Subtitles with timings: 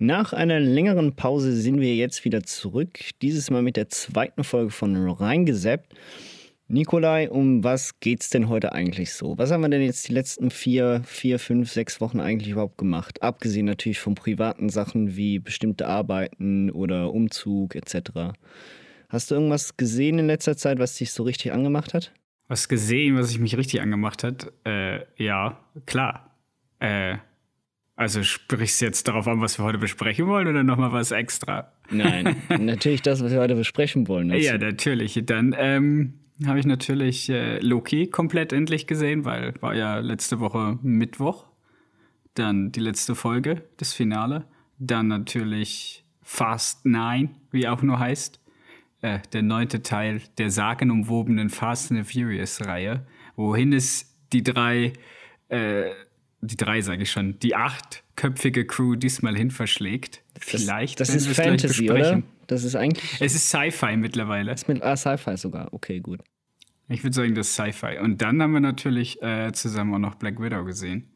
[0.00, 3.00] Nach einer längeren Pause sind wir jetzt wieder zurück.
[3.20, 5.92] Dieses Mal mit der zweiten Folge von Reingesappt.
[6.68, 9.36] Nikolai, um was geht's denn heute eigentlich so?
[9.38, 13.24] Was haben wir denn jetzt die letzten vier, vier, fünf, sechs Wochen eigentlich überhaupt gemacht?
[13.24, 18.36] Abgesehen natürlich von privaten Sachen wie bestimmte Arbeiten oder Umzug etc.
[19.08, 22.12] Hast du irgendwas gesehen in letzter Zeit, was dich so richtig angemacht hat?
[22.46, 24.52] Was gesehen, was ich mich richtig angemacht hat?
[24.64, 26.36] Äh, ja, klar.
[26.78, 27.16] Äh,
[27.98, 31.72] also sprichst du jetzt darauf an, was wir heute besprechen wollen oder nochmal was extra?
[31.90, 34.30] Nein, natürlich das, was wir heute besprechen wollen.
[34.30, 35.20] Ja, natürlich.
[35.26, 36.14] Dann ähm,
[36.46, 41.46] habe ich natürlich äh, Loki komplett endlich gesehen, weil war ja letzte Woche Mittwoch.
[42.34, 44.44] Dann die letzte Folge, das Finale.
[44.78, 48.40] Dann natürlich Fast Nine, wie auch nur heißt.
[49.02, 53.04] Äh, der neunte Teil der sagenumwobenen Fast and Furious Reihe.
[53.34, 54.92] Wohin es die drei,
[55.48, 55.90] äh,
[56.40, 60.22] die drei sage ich schon, die achtköpfige Crew diesmal hin verschlägt.
[60.38, 61.00] Vielleicht.
[61.00, 62.22] Das, das ist Fantasy, oder?
[62.46, 63.20] Das ist eigentlich.
[63.20, 64.52] Es ist Sci-Fi mittlerweile.
[64.52, 65.72] ist mit, ah, Sci-Fi sogar.
[65.72, 66.20] Okay, gut.
[66.88, 67.98] Ich würde sagen, das ist Sci-Fi.
[67.98, 71.08] Und dann haben wir natürlich äh, zusammen auch noch Black Widow gesehen.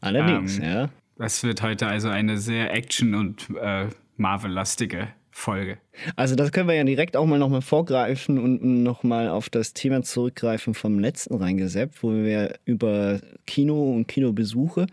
[0.00, 0.88] Allerdings, ähm, ja.
[1.16, 5.78] Das wird heute also eine sehr Action- und äh, Marvel-lastige Folge.
[6.14, 10.02] Also das können wir ja direkt auch mal nochmal vorgreifen und nochmal auf das Thema
[10.02, 14.86] zurückgreifen vom letzten reingeseppt, wo wir über Kino und Kinobesuche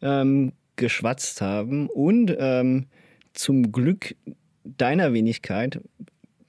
[0.00, 2.86] ähm, geschwatzt haben und ähm,
[3.34, 4.14] zum Glück
[4.64, 5.80] deiner Wenigkeit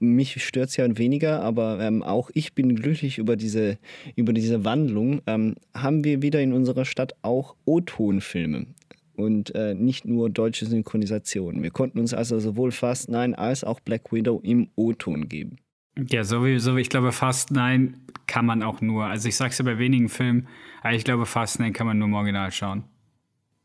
[0.03, 3.77] mich stört es ja weniger, aber ähm, auch ich bin glücklich über diese,
[4.15, 5.21] über diese Wandlung.
[5.27, 8.67] Ähm, haben wir wieder in unserer Stadt auch O-Ton-Filme
[9.15, 11.63] und äh, nicht nur deutsche Synchronisation.
[11.63, 15.57] Wir konnten uns also sowohl Fast Nine als auch Black Widow im O-Ton geben.
[15.97, 16.75] Ja, sowieso.
[16.77, 17.93] Ich glaube, Fast Nine
[18.25, 20.47] kann man auch nur, also ich sag's ja bei wenigen Filmen,
[20.81, 22.83] aber ich glaube, Fast Nine kann man nur im Original schauen.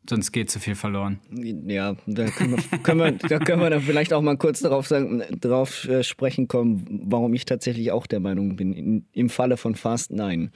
[0.08, 1.20] Sonst geht zu viel verloren.
[1.66, 4.86] Ja, da können wir, können wir, da können wir dann vielleicht auch mal kurz darauf,
[4.86, 9.58] sagen, darauf äh, sprechen kommen, warum ich tatsächlich auch der Meinung bin, in, im Falle
[9.58, 10.50] von Fast 9.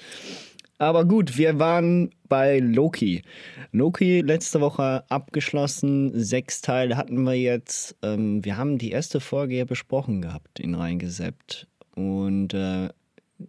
[0.83, 3.23] Aber gut, wir waren bei Loki.
[3.71, 7.97] Loki letzte Woche abgeschlossen, sechs Teile hatten wir jetzt.
[8.03, 11.69] Ähm, wir haben die erste Folge ja besprochen gehabt, in reingeseppt.
[11.95, 12.89] Und äh,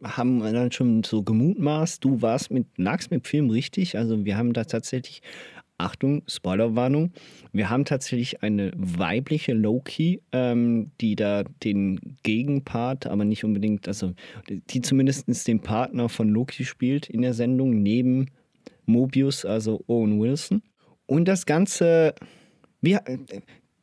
[0.04, 3.98] haben dann schon so gemutmaßt, du warst mit, lagst mit Film richtig.
[3.98, 5.24] Also wir haben da tatsächlich
[5.78, 7.12] Achtung, Spoilerwarnung,
[7.52, 14.14] wir haben tatsächlich eine weibliche Loki, ähm, die da den Gegenpart, aber nicht unbedingt, also
[14.50, 18.28] die zumindest den Partner von Loki spielt in der Sendung, neben
[18.86, 20.62] Mobius, also Owen Wilson.
[21.06, 22.16] Und das Ganze,
[22.82, 22.98] wie,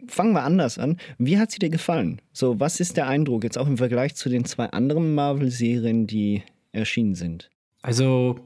[0.06, 0.96] fangen wir anders an.
[1.18, 2.20] Wie hat sie dir gefallen?
[2.32, 6.42] So, was ist der Eindruck jetzt auch im Vergleich zu den zwei anderen Marvel-Serien, die
[6.72, 7.50] erschienen sind?
[7.82, 8.40] Also,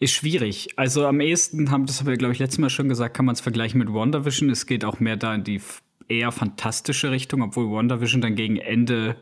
[0.00, 0.70] ist schwierig.
[0.76, 3.34] Also am ehesten haben, das haben wir, glaube ich, letztes Mal schon gesagt, kann man
[3.34, 4.48] es vergleichen mit WandaVision.
[4.50, 5.60] Es geht auch mehr da in die
[6.08, 9.16] eher fantastische Richtung, obwohl WandaVision dann gegen Ende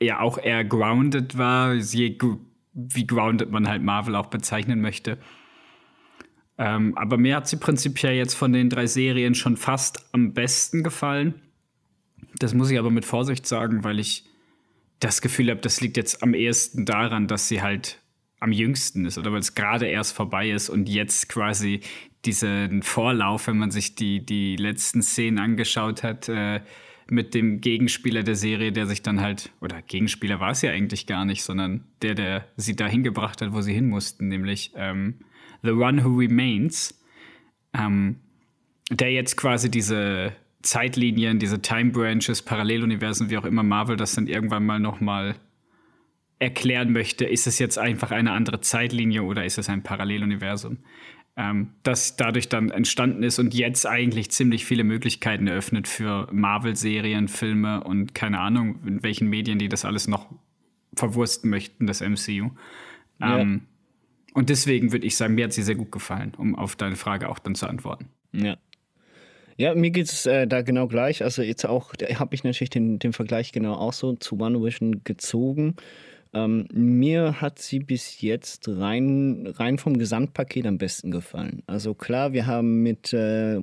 [0.00, 5.18] ja auch eher grounded war, wie grounded man halt Marvel auch bezeichnen möchte.
[6.58, 10.84] Ähm, aber mir hat sie prinzipiell jetzt von den drei Serien schon fast am besten
[10.84, 11.34] gefallen.
[12.38, 14.24] Das muss ich aber mit Vorsicht sagen, weil ich
[15.00, 18.00] das Gefühl habe, das liegt jetzt am ehesten daran, dass sie halt
[18.40, 21.80] am jüngsten ist oder weil es gerade erst vorbei ist und jetzt quasi
[22.24, 26.60] diesen Vorlauf, wenn man sich die, die letzten Szenen angeschaut hat, äh,
[27.10, 31.06] mit dem Gegenspieler der Serie, der sich dann halt, oder Gegenspieler war es ja eigentlich
[31.06, 35.14] gar nicht, sondern der, der sie dahin gebracht hat, wo sie hin mussten, nämlich ähm,
[35.62, 37.02] The One Who Remains,
[37.72, 38.16] ähm,
[38.90, 40.32] der jetzt quasi diese
[40.62, 45.36] Zeitlinien, diese Time Branches, Paralleluniversen, wie auch immer Marvel das dann irgendwann mal nochmal
[46.38, 50.78] erklären möchte, ist es jetzt einfach eine andere Zeitlinie oder ist es ein Paralleluniversum,
[51.36, 57.28] ähm, das dadurch dann entstanden ist und jetzt eigentlich ziemlich viele Möglichkeiten eröffnet für Marvel-Serien,
[57.28, 60.26] Filme und keine Ahnung, in welchen Medien die das alles noch
[60.94, 62.50] verwursten möchten, das MCU.
[63.20, 63.38] Ja.
[63.38, 63.62] Ähm,
[64.34, 67.28] und deswegen würde ich sagen, mir hat sie sehr gut gefallen, um auf deine Frage
[67.28, 68.08] auch dann zu antworten.
[68.32, 68.56] Ja.
[69.56, 71.24] Ja, mir geht es äh, da genau gleich.
[71.24, 75.02] Also jetzt auch, habe ich natürlich den, den Vergleich genau auch so zu One Vision
[75.02, 75.74] gezogen.
[76.34, 81.62] Ähm, mir hat sie bis jetzt rein, rein vom Gesamtpaket am besten gefallen.
[81.66, 83.60] Also klar, wir haben mit äh,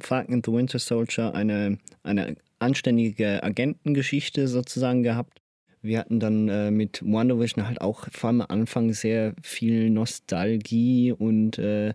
[0.00, 5.40] Falcon and the Winter Soldier eine, eine anständige Agentengeschichte sozusagen gehabt.
[5.82, 9.90] Wir hatten dann äh, mit Wonder Vision halt auch vor allem am Anfang sehr viel
[9.90, 11.94] Nostalgie und, äh,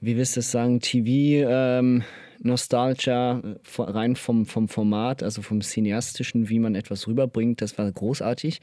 [0.00, 2.04] wie willst du das sagen, TV, ähm,
[2.40, 7.90] Nostalgia, äh, rein vom, vom Format, also vom Cineastischen, wie man etwas rüberbringt, das war
[7.90, 8.60] großartig.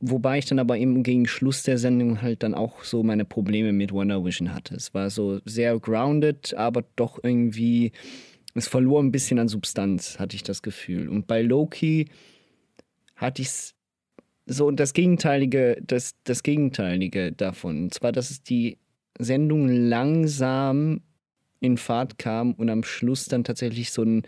[0.00, 3.72] Wobei ich dann aber eben gegen Schluss der Sendung halt dann auch so meine Probleme
[3.72, 4.74] mit Wonder Vision hatte.
[4.74, 7.92] Es war so sehr grounded, aber doch irgendwie,
[8.54, 11.08] es verlor ein bisschen an Substanz, hatte ich das Gefühl.
[11.08, 12.08] Und bei Loki
[13.16, 13.74] hatte ich
[14.46, 17.84] so das Gegenteilige, das, das Gegenteilige davon.
[17.84, 18.78] Und zwar, dass es die
[19.18, 21.00] Sendung langsam
[21.60, 24.22] in Fahrt kam und am Schluss dann tatsächlich so einen,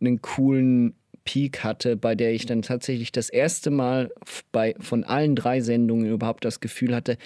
[0.00, 0.94] einen coolen
[1.26, 4.10] Peak hatte, bei der ich dann tatsächlich das erste Mal
[4.52, 7.18] bei, von allen drei Sendungen überhaupt das Gefühl hatte,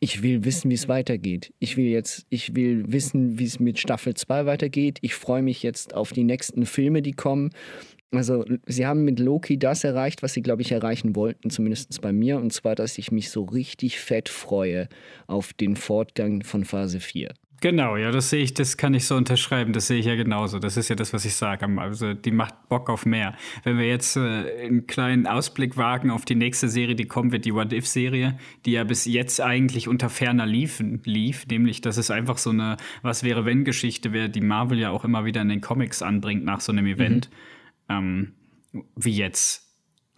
[0.00, 1.52] ich will wissen, wie es weitergeht.
[1.58, 4.98] Ich will jetzt, ich will wissen, wie es mit Staffel 2 weitergeht.
[5.02, 7.50] Ich freue mich jetzt auf die nächsten Filme, die kommen.
[8.10, 12.12] Also, sie haben mit Loki das erreicht, was sie, glaube ich, erreichen wollten, zumindest bei
[12.12, 12.38] mir.
[12.38, 14.88] Und zwar, dass ich mich so richtig fett freue
[15.26, 17.34] auf den Fortgang von Phase 4.
[17.60, 20.60] Genau, ja, das sehe ich, das kann ich so unterschreiben, das sehe ich ja genauso.
[20.60, 21.66] Das ist ja das, was ich sage.
[21.80, 23.34] Also die macht Bock auf mehr.
[23.64, 27.44] Wenn wir jetzt äh, einen kleinen Ausblick wagen auf die nächste Serie, die kommen wird,
[27.44, 32.12] die What If-Serie, die ja bis jetzt eigentlich unter ferner liefen, lief, nämlich, dass es
[32.12, 35.48] einfach so eine Was wäre wenn Geschichte wäre, die Marvel ja auch immer wieder in
[35.48, 37.28] den Comics anbringt nach so einem Event.
[37.88, 37.96] Mhm.
[37.96, 38.32] Ähm,
[38.94, 39.67] wie jetzt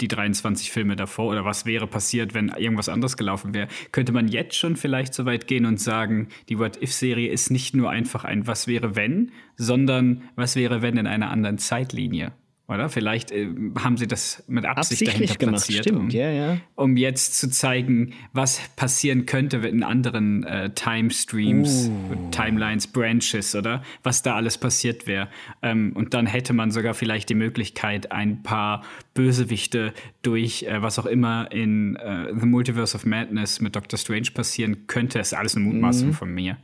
[0.01, 4.29] die 23 Filme davor oder was wäre passiert, wenn irgendwas anderes gelaufen wäre, könnte man
[4.29, 8.47] jetzt schon vielleicht so weit gehen und sagen, die What-If-Serie ist nicht nur einfach ein
[8.47, 12.33] Was wäre wenn, sondern was wäre wenn in einer anderen Zeitlinie.
[12.71, 12.89] Oder?
[12.89, 16.57] Vielleicht äh, haben sie das mit Absicht Absichtlich dahinter gemacht, platziert, stimmt, um, ja, ja.
[16.77, 22.31] um jetzt zu zeigen, was passieren könnte in anderen äh, Timestreams, Uh.
[22.31, 23.83] Timelines, Branches, oder?
[24.05, 25.29] Was da alles passiert wäre.
[25.63, 28.85] Ähm, und dann hätte man sogar vielleicht die Möglichkeit, ein paar
[29.15, 34.29] Bösewichte durch äh, was auch immer in äh, The Multiverse of Madness mit Doctor Strange
[34.33, 35.19] passieren könnte.
[35.19, 36.13] Das ist alles eine Mutmaßung Mhm.
[36.15, 36.57] von mir.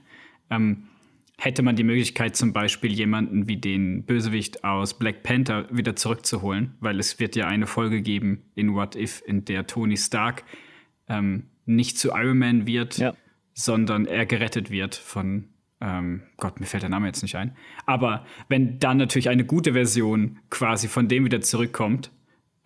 [0.51, 0.85] Ähm,
[1.39, 6.75] hätte man die Möglichkeit, zum Beispiel jemanden wie den Bösewicht aus Black Panther wieder zurückzuholen,
[6.81, 10.45] weil es wird ja eine Folge geben in What If, in der Tony Stark
[11.09, 13.15] ähm, nicht zu Iron Man wird, Ja.
[13.53, 15.49] sondern er gerettet wird von
[15.79, 17.55] ähm, Gott, mir fällt der Name jetzt nicht ein.
[17.85, 22.11] Aber wenn dann natürlich eine gute Version quasi von dem wieder zurückkommt,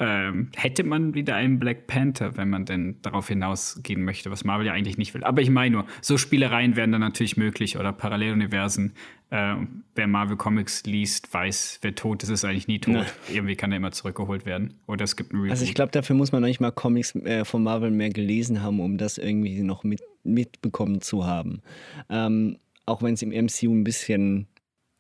[0.01, 4.67] ähm, hätte man wieder einen Black Panther, wenn man denn darauf hinausgehen möchte, was Marvel
[4.67, 5.23] ja eigentlich nicht will.
[5.25, 8.95] Aber ich meine nur, so Spielereien wären dann natürlich möglich oder Paralleluniversen.
[9.29, 9.57] Äh,
[9.95, 13.05] wer Marvel Comics liest, weiß, wer tot ist, ist eigentlich nie tot.
[13.31, 14.73] Irgendwie kann er immer zurückgeholt werden.
[14.87, 15.51] Oder es gibt ein Reboot.
[15.51, 18.63] Also ich glaube, dafür muss man noch nicht mal Comics äh, von Marvel mehr gelesen
[18.63, 21.61] haben, um das irgendwie noch mit, mitbekommen zu haben.
[22.09, 22.57] Ähm,
[22.87, 24.47] auch wenn es im MCU ein bisschen,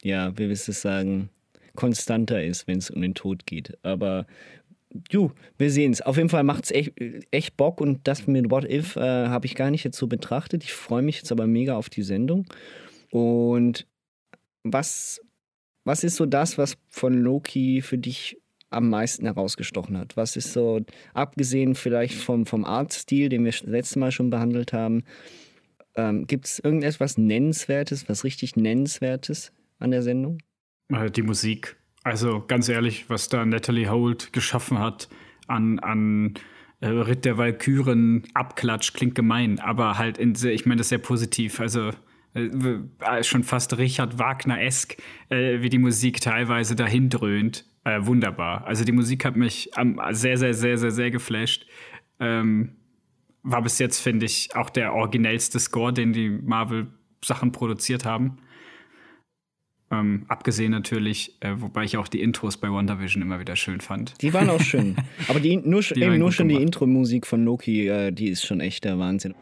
[0.02, 1.30] ja, wie willst du es sagen,
[1.74, 3.78] konstanter ist, wenn es um den Tod geht.
[3.82, 4.26] Aber
[5.10, 6.00] ju, wir sehen es.
[6.00, 6.92] Auf jeden Fall macht es echt,
[7.30, 10.64] echt Bock und das mit What If äh, habe ich gar nicht jetzt so betrachtet.
[10.64, 12.46] Ich freue mich jetzt aber mega auf die Sendung.
[13.10, 13.86] Und
[14.62, 15.20] was,
[15.84, 18.36] was ist so das, was von Loki für dich
[18.70, 20.16] am meisten herausgestochen hat?
[20.16, 20.80] Was ist so,
[21.12, 25.04] abgesehen vielleicht vom, vom Artstil, den wir das letzte Mal schon behandelt haben,
[25.96, 30.38] ähm, gibt es irgendetwas Nennenswertes, was richtig Nennenswertes an der Sendung?
[30.92, 31.79] Äh, Die Musik.
[32.02, 35.08] Also ganz ehrlich, was da Natalie Holt geschaffen hat
[35.46, 36.34] an, an
[36.80, 40.98] äh, Ritt der Walküren, Abklatsch, klingt gemein, aber halt in sehr, ich meine das sehr
[40.98, 41.60] positiv.
[41.60, 41.90] Also
[42.34, 42.48] äh,
[43.00, 44.96] äh, schon fast Richard Wagner-esk,
[45.28, 47.66] äh, wie die Musik teilweise dahin dröhnt.
[47.84, 48.66] Äh, wunderbar.
[48.66, 51.66] Also die Musik hat mich am, sehr, sehr, sehr, sehr, sehr geflasht.
[52.18, 52.76] Ähm,
[53.42, 58.38] war bis jetzt, finde ich, auch der originellste Score, den die Marvel-Sachen produziert haben.
[59.92, 64.20] Ähm, abgesehen natürlich, äh, wobei ich auch die Intros bei WandaVision immer wieder schön fand.
[64.22, 64.96] Die waren auch schön.
[65.28, 66.66] Aber die, nur, Die eben nur schon die gemacht.
[66.66, 69.34] Intro-Musik von Loki, äh, die ist schon echt der Wahnsinn.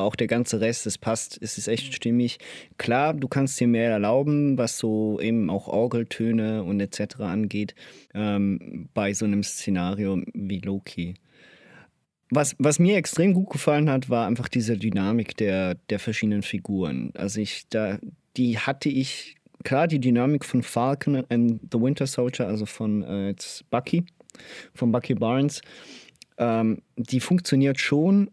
[0.00, 2.38] Aber auch der ganze Rest, es passt, es ist echt stimmig.
[2.78, 7.20] Klar, du kannst dir mehr erlauben, was so eben auch Orgeltöne und etc.
[7.20, 7.74] angeht,
[8.14, 11.16] ähm, bei so einem Szenario wie Loki.
[12.30, 17.12] was, was mir extrem gut gefallen hat, war einfach diese Dynamik der, der verschiedenen Figuren.
[17.14, 17.98] Also ich, da,
[18.38, 23.34] die hatte ich, klar, die Dynamik von Falcon and the Winter Soldier, also von äh,
[23.68, 24.06] Bucky,
[24.74, 25.60] von Bucky Barnes,
[26.38, 28.30] ähm, die funktioniert schon,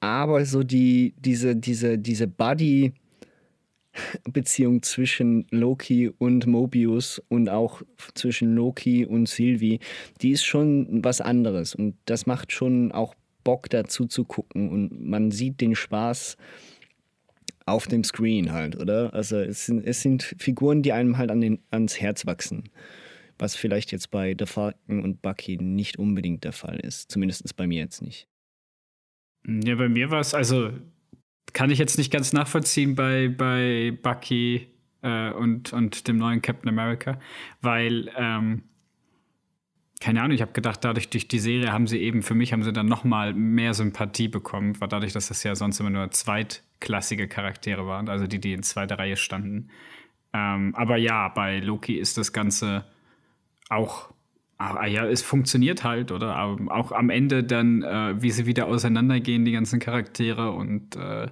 [0.00, 2.92] aber so die, diese, diese, diese Buddy-
[4.32, 7.82] Beziehung zwischen Loki und Mobius und auch
[8.14, 9.80] zwischen Loki und Sylvie,
[10.20, 15.04] die ist schon was anderes und das macht schon auch Bock dazu zu gucken und
[15.04, 16.36] man sieht den Spaß
[17.66, 19.12] auf dem Screen halt, oder?
[19.14, 22.64] Also es sind, es sind Figuren, die einem halt an den, ans Herz wachsen,
[23.38, 27.66] was vielleicht jetzt bei The Falcon und Bucky nicht unbedingt der Fall ist, zumindest bei
[27.66, 28.29] mir jetzt nicht.
[29.46, 30.70] Ja, bei mir war es, also
[31.52, 34.68] kann ich jetzt nicht ganz nachvollziehen bei, bei Bucky
[35.02, 37.18] äh, und, und dem neuen Captain America,
[37.60, 38.62] weil, ähm,
[40.00, 42.62] keine Ahnung, ich habe gedacht, dadurch durch die Serie haben sie eben, für mich haben
[42.62, 46.10] sie dann noch mal mehr Sympathie bekommen, war dadurch, dass das ja sonst immer nur
[46.10, 49.70] zweitklassige Charaktere waren, also die, die in zweiter Reihe standen.
[50.32, 52.84] Ähm, aber ja, bei Loki ist das Ganze
[53.68, 54.12] auch
[54.62, 56.36] Ah, ja, es funktioniert halt, oder?
[56.36, 61.28] Aber auch am Ende dann, äh, wie sie wieder auseinandergehen, die ganzen Charaktere und äh,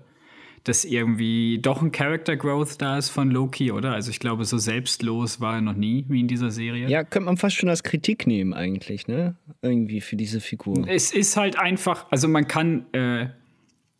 [0.64, 3.92] dass irgendwie doch ein Character Growth da ist von Loki, oder?
[3.92, 6.88] Also ich glaube, so selbstlos war er noch nie wie in dieser Serie.
[6.88, 9.36] Ja, könnte man fast schon als Kritik nehmen eigentlich, ne?
[9.60, 10.86] Irgendwie für diese Figur.
[10.88, 13.28] Es ist halt einfach, also man kann, äh,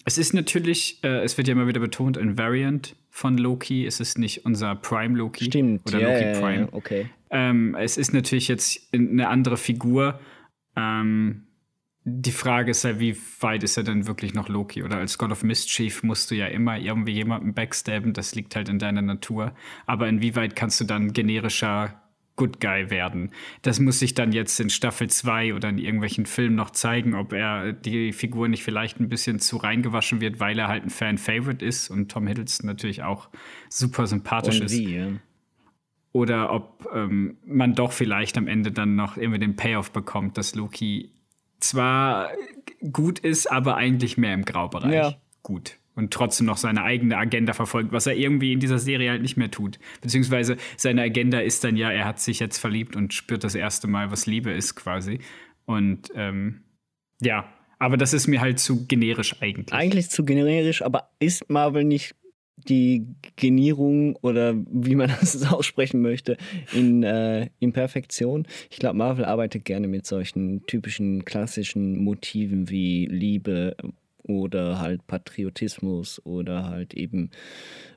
[0.08, 3.84] es ist natürlich, äh, es wird ja immer wieder betont, ein Variant von Loki.
[3.84, 5.44] Es ist nicht unser Prime Loki.
[5.44, 5.86] Stimmt.
[5.86, 6.68] Oder ja, Loki Prime.
[6.72, 7.10] Okay.
[7.28, 10.18] Ähm, es ist natürlich jetzt eine andere Figur.
[10.76, 11.42] Ähm,
[12.04, 14.82] die Frage ist ja, wie weit ist er denn wirklich noch Loki?
[14.82, 18.70] Oder als God of Mischief musst du ja immer irgendwie jemanden backstabben, das liegt halt
[18.70, 19.52] in deiner Natur.
[19.84, 22.00] Aber inwieweit kannst du dann generischer
[22.38, 23.32] Good Guy werden?
[23.60, 27.34] Das muss sich dann jetzt in Staffel 2 oder in irgendwelchen Filmen noch zeigen, ob
[27.34, 31.62] er die Figur nicht vielleicht ein bisschen zu reingewaschen wird, weil er halt ein Fan-Favorite
[31.62, 33.28] ist und Tom Hiddleston natürlich auch
[33.68, 35.08] super sympathisch Und ist wie, ja.
[36.12, 40.54] oder ob ähm, man doch vielleicht am Ende dann noch irgendwie den Payoff bekommt, dass
[40.54, 41.10] Loki
[41.60, 42.30] zwar
[42.92, 45.14] gut ist, aber eigentlich mehr im Graubereich Ja.
[45.42, 49.20] gut und trotzdem noch seine eigene Agenda verfolgt, was er irgendwie in dieser Serie halt
[49.20, 49.80] nicht mehr tut.
[50.00, 53.88] Beziehungsweise seine Agenda ist dann ja, er hat sich jetzt verliebt und spürt das erste
[53.88, 55.18] Mal, was Liebe ist quasi.
[55.66, 56.62] Und ähm,
[57.20, 59.72] ja, aber das ist mir halt zu generisch eigentlich.
[59.72, 62.14] Eigentlich zu generisch, aber ist Marvel nicht
[62.56, 66.36] die Genierung oder wie man das aussprechen möchte,
[66.72, 68.46] in, äh, in Perfektion?
[68.70, 73.76] Ich glaube, Marvel arbeitet gerne mit solchen typischen klassischen Motiven wie Liebe
[74.28, 77.30] oder halt Patriotismus oder halt eben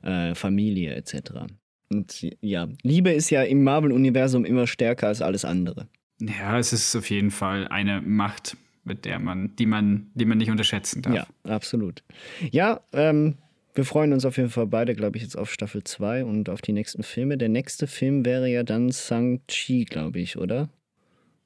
[0.02, 1.46] äh, Familie etc.
[1.90, 5.88] Und ja, Liebe ist ja im Marvel-Universum immer stärker als alles andere.
[6.20, 10.38] Ja, es ist auf jeden Fall eine Macht, mit der man, die man, die man
[10.38, 11.14] nicht unterschätzen darf.
[11.14, 12.02] Ja, absolut.
[12.50, 13.36] Ja, ähm,
[13.74, 16.62] wir freuen uns auf jeden Fall beide, glaube ich, jetzt auf Staffel 2 und auf
[16.62, 17.38] die nächsten Filme.
[17.38, 20.68] Der nächste Film wäre ja dann Shang-Chi, glaube ich, oder?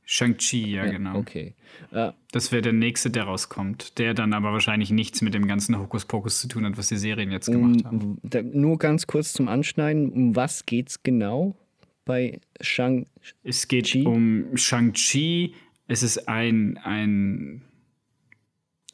[0.08, 1.18] Shang-Chi, ja, genau.
[1.18, 1.54] Okay.
[1.90, 5.76] Äh, Das wäre der nächste, der rauskommt, der dann aber wahrscheinlich nichts mit dem ganzen
[5.78, 8.18] Hokuspokus zu tun hat, was die Serien jetzt gemacht haben.
[8.22, 11.56] da, nur ganz kurz zum Anschneiden, um was geht's genau
[12.04, 13.06] bei Shang?
[13.42, 15.54] Es geht um Shang-Chi.
[15.88, 17.62] Es ist ein, ein,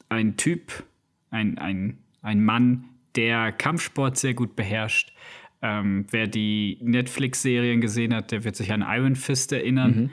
[0.09, 0.83] ein Typ,
[1.29, 5.13] ein, ein, ein Mann, der Kampfsport sehr gut beherrscht.
[5.61, 10.09] Ähm, wer die Netflix-Serien gesehen hat, der wird sich an Iron Fist erinnern.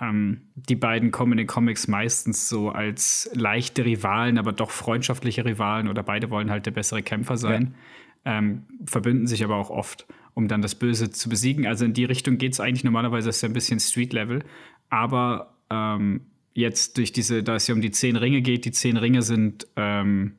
[0.00, 5.44] Ähm, die beiden kommen in den Comics meistens so als leichte Rivalen, aber doch freundschaftliche
[5.44, 7.74] Rivalen oder beide wollen halt der bessere Kämpfer sein.
[8.24, 11.66] Ähm, verbünden sich aber auch oft, um dann das Böse zu besiegen.
[11.66, 14.44] Also in die Richtung geht es eigentlich normalerweise ist ja ein bisschen Street-Level.
[14.88, 16.22] Aber ähm,
[16.54, 19.66] jetzt durch diese, da es ja um die zehn Ringe geht, die zehn Ringe sind,
[19.76, 20.36] ähm,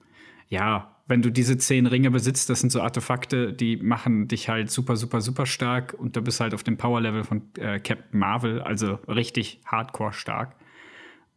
[0.49, 4.71] ja, wenn du diese zehn Ringe besitzt, das sind so Artefakte, die machen dich halt
[4.71, 8.61] super, super, super stark und du bist halt auf dem Power-Level von äh, Captain Marvel,
[8.61, 10.55] also richtig hardcore stark.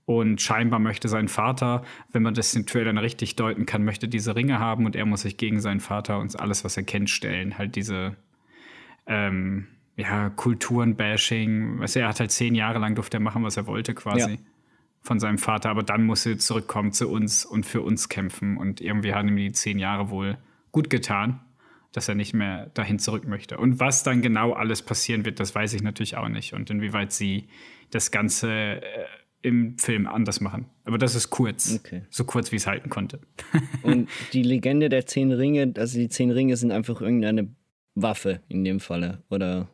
[0.06, 4.08] Und scheinbar möchte sein Vater, wenn man das in den Trailern richtig deuten kann, möchte
[4.08, 7.10] diese Ringe haben und er muss sich gegen seinen Vater und alles, was er kennt,
[7.10, 7.58] stellen.
[7.58, 8.16] Halt diese
[9.06, 11.80] ähm, ja, Kulturen-Bashing.
[11.80, 14.30] Weißt du, er hat halt zehn Jahre lang durfte er machen, was er wollte, quasi.
[14.30, 14.38] Ja.
[15.08, 18.58] Von seinem Vater, aber dann muss er zurückkommen zu uns und für uns kämpfen.
[18.58, 20.36] Und irgendwie haben ihm die zehn Jahre wohl
[20.70, 21.40] gut getan,
[21.92, 23.56] dass er nicht mehr dahin zurück möchte.
[23.56, 26.52] Und was dann genau alles passieren wird, das weiß ich natürlich auch nicht.
[26.52, 27.48] Und inwieweit sie
[27.90, 28.82] das Ganze äh,
[29.40, 30.66] im Film anders machen.
[30.84, 31.80] Aber das ist kurz.
[31.82, 32.02] Okay.
[32.10, 33.18] So kurz, wie es halten konnte.
[33.82, 37.48] Und die Legende der zehn Ringe, also die zehn Ringe sind einfach irgendeine
[37.94, 39.70] Waffe in dem Falle, oder?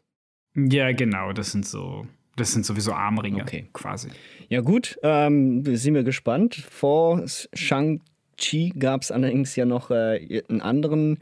[0.54, 1.32] ja, genau.
[1.32, 3.66] Das sind so Das sind sowieso Armringe Okay.
[3.72, 4.08] quasi.
[4.48, 6.54] Ja, gut, ähm, sind wir gespannt.
[6.56, 7.22] Vor
[7.52, 11.18] Shang-Chi gab es allerdings ja noch äh, einen anderen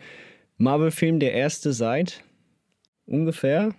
[0.59, 2.23] Marvel-Film, der erste seit
[3.07, 3.75] ungefähr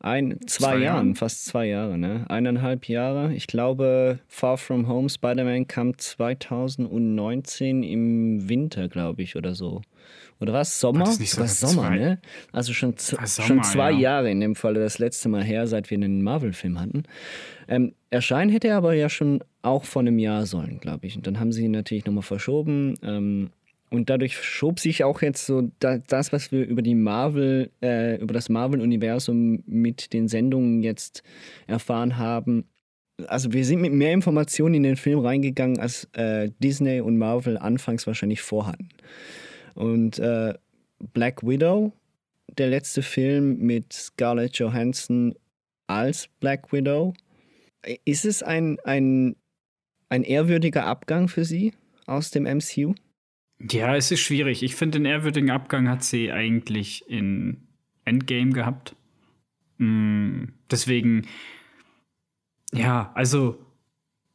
[0.00, 1.14] ein, zwei, Zwei Jahren, Jahren?
[1.14, 2.24] fast zwei Jahre, ne?
[2.28, 3.32] Eineinhalb Jahre.
[3.34, 9.82] Ich glaube, Far From Home, Spider-Man kam 2019 im Winter, glaube ich, oder so.
[10.42, 10.80] Oder was?
[10.80, 11.00] Sommer?
[11.00, 11.98] War das nicht War sogar Sommer, zwei?
[11.98, 12.20] ne?
[12.50, 13.98] Also schon, War Sommer, schon zwei ja.
[13.98, 17.04] Jahre in dem Falle das letzte Mal her, seit wir einen Marvel-Film hatten.
[17.68, 21.16] Ähm, erscheinen hätte er aber ja schon auch vor einem Jahr sollen, glaube ich.
[21.16, 22.96] Und dann haben sie ihn natürlich nochmal verschoben.
[23.02, 23.50] Ähm,
[23.90, 28.16] und dadurch schob sich auch jetzt so da, das, was wir über die Marvel, äh,
[28.16, 31.22] über das Marvel-Universum mit den Sendungen jetzt
[31.66, 32.64] erfahren haben.
[33.26, 37.58] Also wir sind mit mehr Informationen in den Film reingegangen, als äh, Disney und Marvel
[37.58, 38.88] anfangs wahrscheinlich vorhatten.
[39.74, 40.54] Und äh,
[41.12, 41.92] Black Widow,
[42.58, 45.34] der letzte Film mit Scarlett Johansson
[45.86, 47.14] als Black Widow,
[48.04, 49.36] ist es ein, ein,
[50.08, 51.72] ein ehrwürdiger Abgang für sie
[52.06, 52.94] aus dem MCU?
[53.70, 54.62] Ja, es ist schwierig.
[54.62, 57.68] Ich finde, den ehrwürdigen Abgang hat sie eigentlich in
[58.04, 58.96] Endgame gehabt.
[59.78, 61.26] Mm, deswegen,
[62.72, 63.58] ja, also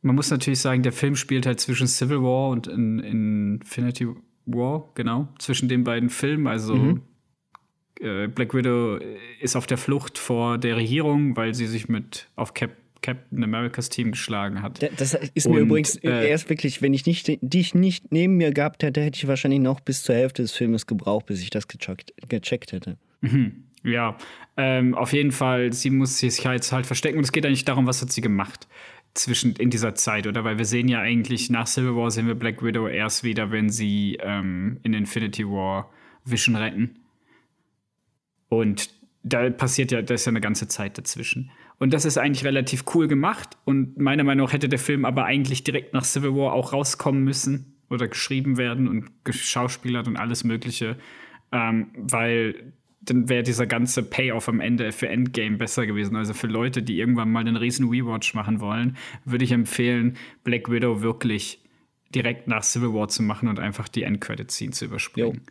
[0.01, 4.08] man muss natürlich sagen, der Film spielt halt zwischen Civil War und in, Infinity
[4.48, 6.48] War, genau, zwischen den beiden Filmen.
[6.48, 7.01] Also Mhm.
[8.00, 8.98] äh, Black Widow
[9.42, 12.72] ist auf der Flucht vor der Regierung, weil sie sich mit auf Cap
[13.04, 14.82] Captain Americas Team geschlagen hat.
[14.82, 18.38] Da- Das ist mir Und, übrigens äh, erst wirklich, wenn ich nicht, dich nicht neben
[18.38, 21.51] mir gehabt hätte, hätte ich wahrscheinlich noch bis zur Hälfte des Filmes gebraucht, bis ich
[21.51, 22.98] das gecheckt, gecheckt hätte.
[23.84, 24.18] Ja,
[24.58, 27.86] ähm, auf jeden Fall, sie muss sich halt, halt verstecken und es geht eigentlich darum,
[27.86, 28.68] was hat sie gemacht
[29.18, 30.44] zwischen in dieser Zeit, oder?
[30.44, 33.70] Weil wir sehen ja eigentlich nach Civil War sehen wir Black Widow erst wieder, wenn
[33.70, 35.90] sie ähm, in Infinity War
[36.24, 37.00] Vision retten.
[38.50, 38.90] Und
[39.24, 41.52] da passiert ja, da ist ja eine ganze Zeit dazwischen.
[41.80, 43.58] Und das ist eigentlich relativ cool gemacht.
[43.66, 47.24] Und meiner Meinung nach hätte der Film aber eigentlich direkt nach Civil War auch rauskommen
[47.24, 50.98] müssen oder geschrieben werden und geschauspielert und alles Mögliche.
[51.52, 52.74] Ähm, weil
[53.09, 56.15] dann wäre dieser ganze Payoff am Ende für Endgame besser gewesen.
[56.15, 60.70] Also für Leute, die irgendwann mal einen riesen Rewatch machen wollen, würde ich empfehlen, Black
[60.70, 61.61] Widow wirklich
[62.13, 65.41] direkt nach Civil War zu machen und einfach die Endcredit-Scene zu überspringen.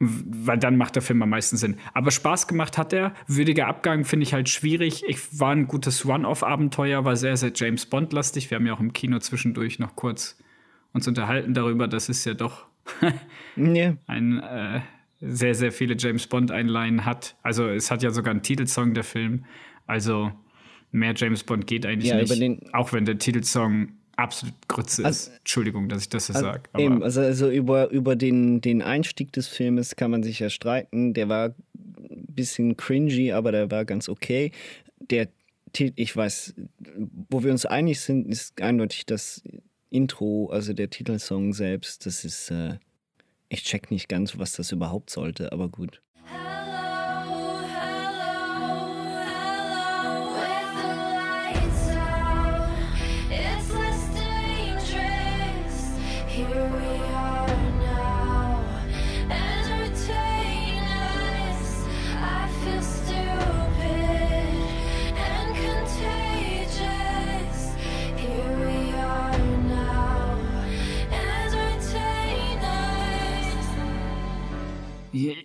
[0.00, 1.76] Weil dann macht der Film am meisten Sinn.
[1.94, 3.14] Aber Spaß gemacht hat er.
[3.26, 5.04] Würdiger Abgang finde ich halt schwierig.
[5.06, 8.50] Ich war ein gutes Run-Off-Abenteuer, war sehr, sehr James Bond-lastig.
[8.50, 10.36] Wir haben ja auch im Kino zwischendurch noch kurz
[10.92, 11.88] uns unterhalten darüber.
[11.88, 12.66] Das ist ja doch
[13.56, 14.80] ein äh,
[15.26, 17.36] sehr, sehr viele James Bond-Einleihen hat.
[17.42, 19.44] Also es hat ja sogar einen Titelsong, der Film.
[19.86, 20.32] Also
[20.92, 22.74] mehr James Bond geht eigentlich Ja, nicht.
[22.74, 25.38] auch wenn der Titelsong absolut Grütze Also- ist.
[25.38, 26.62] Entschuldigung, dass ich das so sage.
[26.78, 31.14] Eben, also, also über, über den, den Einstieg des Filmes kann man sich ja streiten.
[31.14, 34.52] Der war ein bisschen cringy, aber der war ganz okay.
[35.10, 35.28] Der
[35.76, 36.54] ich weiß,
[37.28, 39.42] wo wir uns einig sind, ist eindeutig das
[39.90, 42.06] Intro, also der Titelsong selbst.
[42.06, 42.78] Das ist, äh,
[43.48, 46.02] ich check nicht ganz, was das überhaupt sollte, aber gut.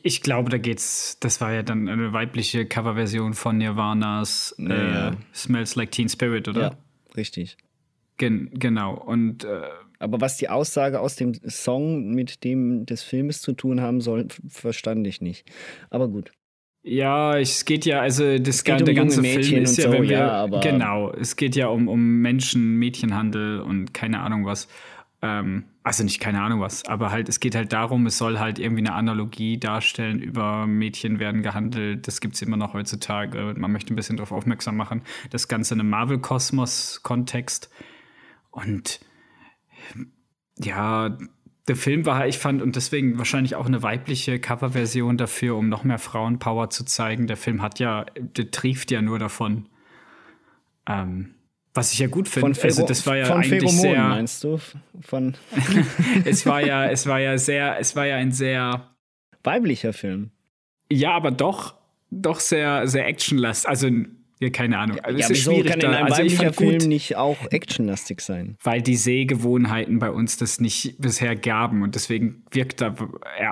[0.03, 1.17] Ich glaube, da geht's.
[1.19, 5.11] Das war ja dann eine weibliche Coverversion von Nirvanas äh, Ja.
[5.33, 6.61] Smells Like Teen Spirit, oder?
[6.61, 6.71] Ja,
[7.15, 7.57] richtig.
[8.17, 8.95] Gen genau.
[8.95, 9.61] Und äh,
[9.99, 14.27] Aber was die Aussage aus dem Song mit dem des Filmes zu tun haben soll,
[14.47, 15.49] verstand ich nicht.
[15.89, 16.31] Aber gut.
[16.83, 19.91] ja, es geht ja, also das geht um der ganze Mädchen Film ist ja, so,
[19.91, 24.67] wenn wir, ja, genau, es geht ja um, um Menschen, Mädchenhandel und keine Ahnung was.
[25.21, 28.57] Ähm, also nicht keine Ahnung was, aber halt, es geht halt darum, es soll halt
[28.57, 33.53] irgendwie eine Analogie darstellen, über Mädchen werden gehandelt, das gibt's immer noch heutzutage.
[33.57, 35.01] Man möchte ein bisschen darauf aufmerksam machen.
[35.29, 37.69] Das Ganze in einem Marvel-Kosmos-Kontext.
[38.51, 39.01] Und
[40.57, 41.17] ja,
[41.67, 45.83] der Film war, ich fand, und deswegen wahrscheinlich auch eine weibliche Coverversion dafür, um noch
[45.83, 47.27] mehr Frauenpower zu zeigen.
[47.27, 49.67] Der Film hat ja, der trieft ja nur davon.
[50.87, 51.35] Ähm,
[51.79, 52.61] was ich ja gut Von, finde.
[52.63, 54.03] Also Phero- das war ja von eigentlich Pheromonen, sehr.
[54.03, 54.59] meinst du?
[55.01, 55.35] Von
[56.25, 58.89] Es war ja, es war ja sehr, es war ja ein sehr,
[59.43, 60.31] weiblicher Film.
[60.91, 61.75] ja, aber doch,
[62.11, 63.67] doch sehr, sehr actionlast.
[63.67, 63.89] Also,
[64.41, 64.99] ja, keine Ahnung.
[65.01, 65.97] Also, ja, es ist wieso schwierig kann denn da.
[65.97, 68.57] ein Also, ich weiblicher Film nicht auch actionlastig sein?
[68.63, 72.95] weil die Sehgewohnheiten bei uns das nicht bisher gaben und deswegen wirkt er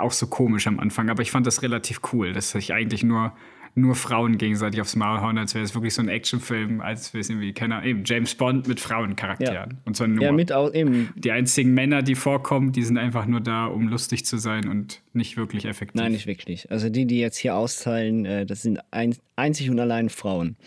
[0.01, 1.09] auch so komisch am Anfang.
[1.09, 3.33] Aber ich fand das relativ cool, dass ich eigentlich nur
[3.77, 7.21] nur Frauen gegenseitig aufs Maul hauen, als wäre es wirklich so ein Actionfilm, als wäre
[7.21, 9.53] es irgendwie, keine Ahnung, eben James Bond mit Frauencharakteren.
[9.71, 9.77] Ja.
[9.85, 10.23] Und zwar nur.
[10.23, 11.09] Ja, mit auch eben.
[11.15, 15.01] Die einzigen Männer, die vorkommen, die sind einfach nur da, um lustig zu sein und
[15.13, 16.01] nicht wirklich effektiv.
[16.01, 16.69] Nein, nicht wirklich.
[16.71, 20.57] Also die, die jetzt hier austeilen, äh, das sind ein, einzig und allein Frauen.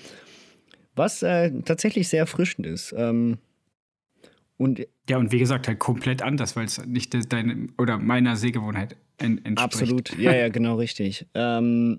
[0.95, 2.95] Was äh, tatsächlich sehr erfrischend ist.
[2.97, 3.39] Ähm,
[4.57, 8.37] und Ja, und wie gesagt, halt komplett anders, weil es nicht de- deine oder meiner
[8.37, 9.59] Sehgewohnheit en entspricht.
[9.61, 11.27] absolut, ja, ja, genau richtig.
[11.35, 11.99] Ähm,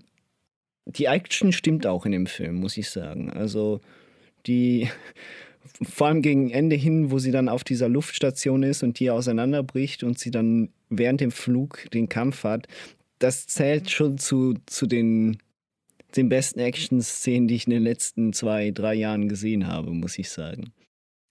[0.85, 3.31] die Action stimmt auch in dem Film, muss ich sagen.
[3.31, 3.81] Also
[4.45, 4.89] die,
[5.81, 10.03] vor allem gegen Ende hin, wo sie dann auf dieser Luftstation ist und die auseinanderbricht
[10.03, 12.67] und sie dann während dem Flug den Kampf hat,
[13.19, 15.37] das zählt schon zu, zu den,
[16.15, 20.29] den besten Action-Szenen, die ich in den letzten zwei, drei Jahren gesehen habe, muss ich
[20.29, 20.73] sagen.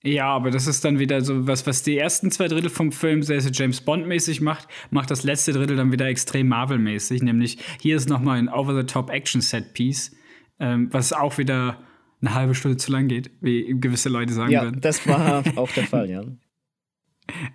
[0.02, 3.22] Ja, aber das ist dann wieder so was, was die ersten zwei Drittel vom Film
[3.22, 7.22] sehr, sehr James Bond-mäßig macht, macht das letzte Drittel dann wieder extrem Marvel-mäßig.
[7.22, 10.16] Nämlich hier ist nochmal ein Over-the-Top-Action-Set-Piece,
[10.58, 11.78] ähm, was auch wieder
[12.22, 14.80] eine halbe Stunde zu lang geht, wie gewisse Leute sagen Ja, würden.
[14.80, 16.22] das war auch der Fall, ja.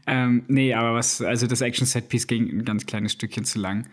[0.07, 3.87] Ähm, nee, aber was, also das Action-Set-Piece ging ein ganz kleines Stückchen zu lang.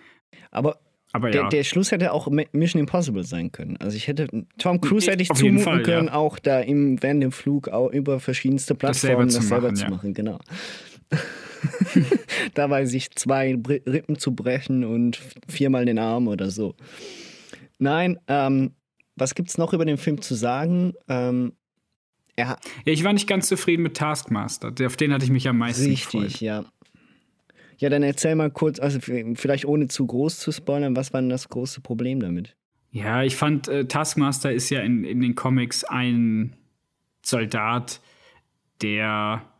[0.50, 0.78] Aber
[1.14, 1.48] Aber der, ja.
[1.50, 3.76] der Schluss hätte auch Mi- Mission Impossible sein können.
[3.78, 6.14] Also ich hätte Tom Cruise hätte ich Auf zumuten Fall, können, ja.
[6.14, 9.62] auch da im, während dem Flug auch über verschiedenste Das selber Plattformen zu das selber
[9.68, 9.90] machen, zu ja.
[9.90, 10.38] machen, genau.
[12.54, 13.54] Dabei sich zwei
[13.86, 16.74] Rippen zu brechen und viermal den Arm oder so.
[17.78, 18.72] Nein, ähm,
[19.16, 20.94] was gibt's noch über den Film zu sagen?
[21.08, 21.52] Ähm,
[22.40, 24.70] hat Ja, ich war nicht ganz zufrieden mit Taskmaster.
[24.70, 26.40] Der- Auf den hatte ich mich am meisten richtig, gefreut.
[26.40, 26.64] ja.
[27.78, 31.30] Ja, dann erzähl mal kurz, also vielleicht ohne zu groß zu spoilern, was war denn
[31.30, 32.56] das große Problem damit?
[32.90, 36.56] Ja, ich fand, äh, Taskmaster ist ja in, in den Comics ein
[37.24, 38.00] Soldat,
[38.82, 39.50] der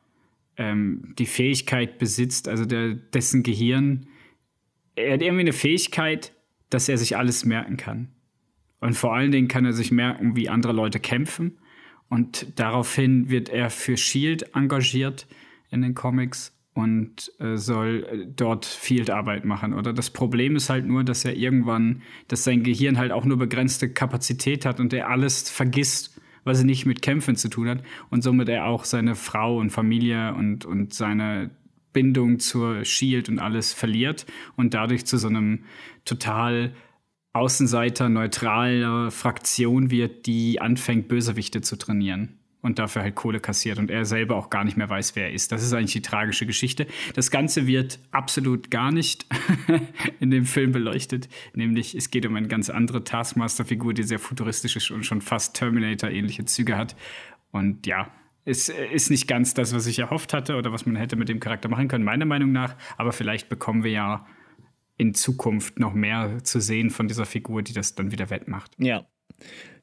[0.57, 4.07] ähm, die Fähigkeit besitzt, also der, dessen Gehirn,
[4.95, 6.33] er hat irgendwie eine Fähigkeit,
[6.69, 8.09] dass er sich alles merken kann.
[8.81, 11.59] Und vor allen Dingen kann er sich merken, wie andere Leute kämpfen.
[12.09, 15.27] Und daraufhin wird er für Shield engagiert
[15.71, 19.75] in den Comics und äh, soll äh, dort Field-Arbeit machen.
[19.75, 23.37] Oder das Problem ist halt nur, dass er irgendwann, dass sein Gehirn halt auch nur
[23.37, 27.83] begrenzte Kapazität hat und er alles vergisst, was er nicht mit Kämpfen zu tun hat.
[28.11, 31.51] Und somit er auch seine Frau und Familie und, und seine
[31.93, 34.25] Bindung zur Shield und alles verliert
[34.57, 35.65] und dadurch zu so einem
[36.07, 36.75] total
[37.35, 43.91] Außenseiter, neutraler Fraktion wird, die anfängt, Bösewichte zu trainieren und dafür halt Kohle kassiert und
[43.91, 45.53] er selber auch gar nicht mehr weiß, wer er ist.
[45.53, 46.87] Das ist eigentlich die tragische Geschichte.
[47.15, 49.27] Das Ganze wird absolut gar nicht
[50.21, 54.77] in dem Film beleuchtet, nämlich es geht um eine ganz andere Taskmaster-Figur, die sehr futuristisch
[54.77, 56.97] ist und schon fast Terminator-ähnliche Züge hat.
[57.51, 58.11] Und ja,
[58.45, 61.41] es ist nicht ganz das, was ich erhofft hatte oder was man hätte mit dem
[61.41, 62.77] Charakter machen können, meiner Meinung nach.
[62.97, 64.27] Aber vielleicht bekommen wir ja
[64.97, 68.73] in Zukunft noch mehr zu sehen von dieser Figur, die das dann wieder wettmacht.
[68.79, 69.07] Ja.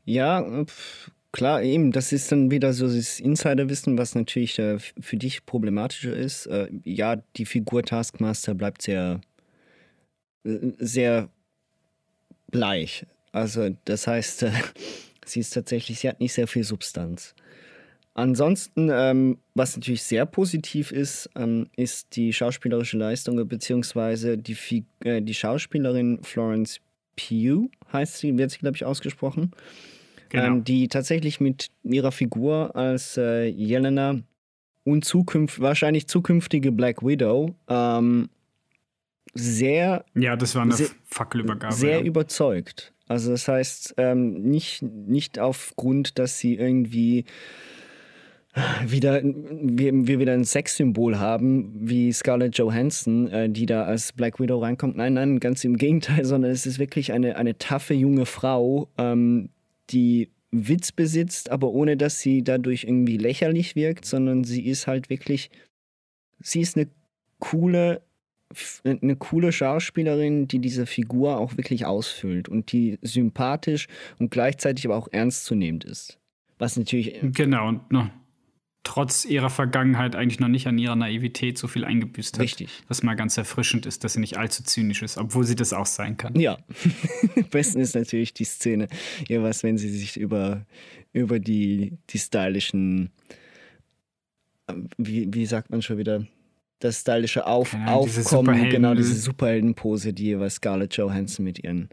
[0.06, 5.18] Ja, pf, klar, eben, das ist dann wieder so das Insiderwissen, was natürlich äh, für
[5.18, 6.48] dich problematischer ist.
[6.48, 9.22] Äh, ja, die Figur Taskmaster bleibt sehr,
[10.44, 11.30] äh, sehr
[12.52, 13.06] bleich.
[13.32, 14.52] Also, das heißt, äh,
[15.26, 17.36] sie ist tatsächlich, sie hat nicht sehr viel Substanz.
[18.16, 24.84] Ansonsten, ähm, was natürlich sehr positiv ist, ähm, ist die schauspielerische Leistung, beziehungsweise die, Fi
[25.06, 26.82] äh, die Schauspielerin Florence
[27.16, 29.52] Pugh, heißt sie, wird sie, glaube ich, ausgesprochen,
[30.30, 30.46] Genau.
[30.46, 34.20] ähm, die tatsächlich mit ihrer Figur als äh, Jelena
[34.84, 38.30] und zukünft wahrscheinlich zukünftige Black Widow ähm,
[39.34, 41.74] sehr ja, das war eine sehr- Fackelübergabe.
[41.74, 42.06] sehr ja.
[42.06, 42.94] überzeugt.
[43.08, 47.26] Also das heißt, ähm, nicht, nicht aufgrund, dass sie irgendwie
[48.86, 54.40] wieder, wir, wir wieder ein Sexsymbol haben, wie Scarlett Johansson, äh, die da als Black
[54.40, 54.98] Widow reinkommt.
[54.98, 59.50] Nein, nein, ganz im Gegenteil, sondern es ist wirklich eine, eine taffe junge Frau, ähm,
[59.90, 65.10] die Witz besitzt, aber ohne dass sie dadurch irgendwie lächerlich wirkt, sondern sie ist halt
[65.10, 65.52] wirklich,
[66.40, 66.88] sie ist eine
[67.40, 68.02] coole,
[68.84, 74.96] eine coole Schauspielerin, die diese Figur auch wirklich ausfüllt und die sympathisch und gleichzeitig aber
[74.96, 76.18] auch ernstzunehmend ist.
[76.58, 78.10] Was natürlich Genau, und noch
[78.84, 82.44] trotz ihrer Vergangenheit eigentlich noch nicht an ihrer Naivität so viel eingebüßt hat.
[82.44, 82.70] Richtig.
[82.88, 85.86] Was mal ganz erfrischend ist, dass sie nicht allzu zynisch ist, obwohl sie das auch
[85.86, 86.40] sein kann.
[86.40, 86.58] Ja,
[87.36, 88.88] am besten ist natürlich die Szene,
[89.28, 90.66] ja, was, wenn sie sich über,
[91.14, 93.12] über die, die stylischen,
[94.68, 96.26] äh, wie, wie sagt man schon wieder,
[96.80, 101.90] das stylische Auf, diese Aufkommen, Superhelden- genau, diese Superheldenpose, die was Scarlett Johansson mit ihren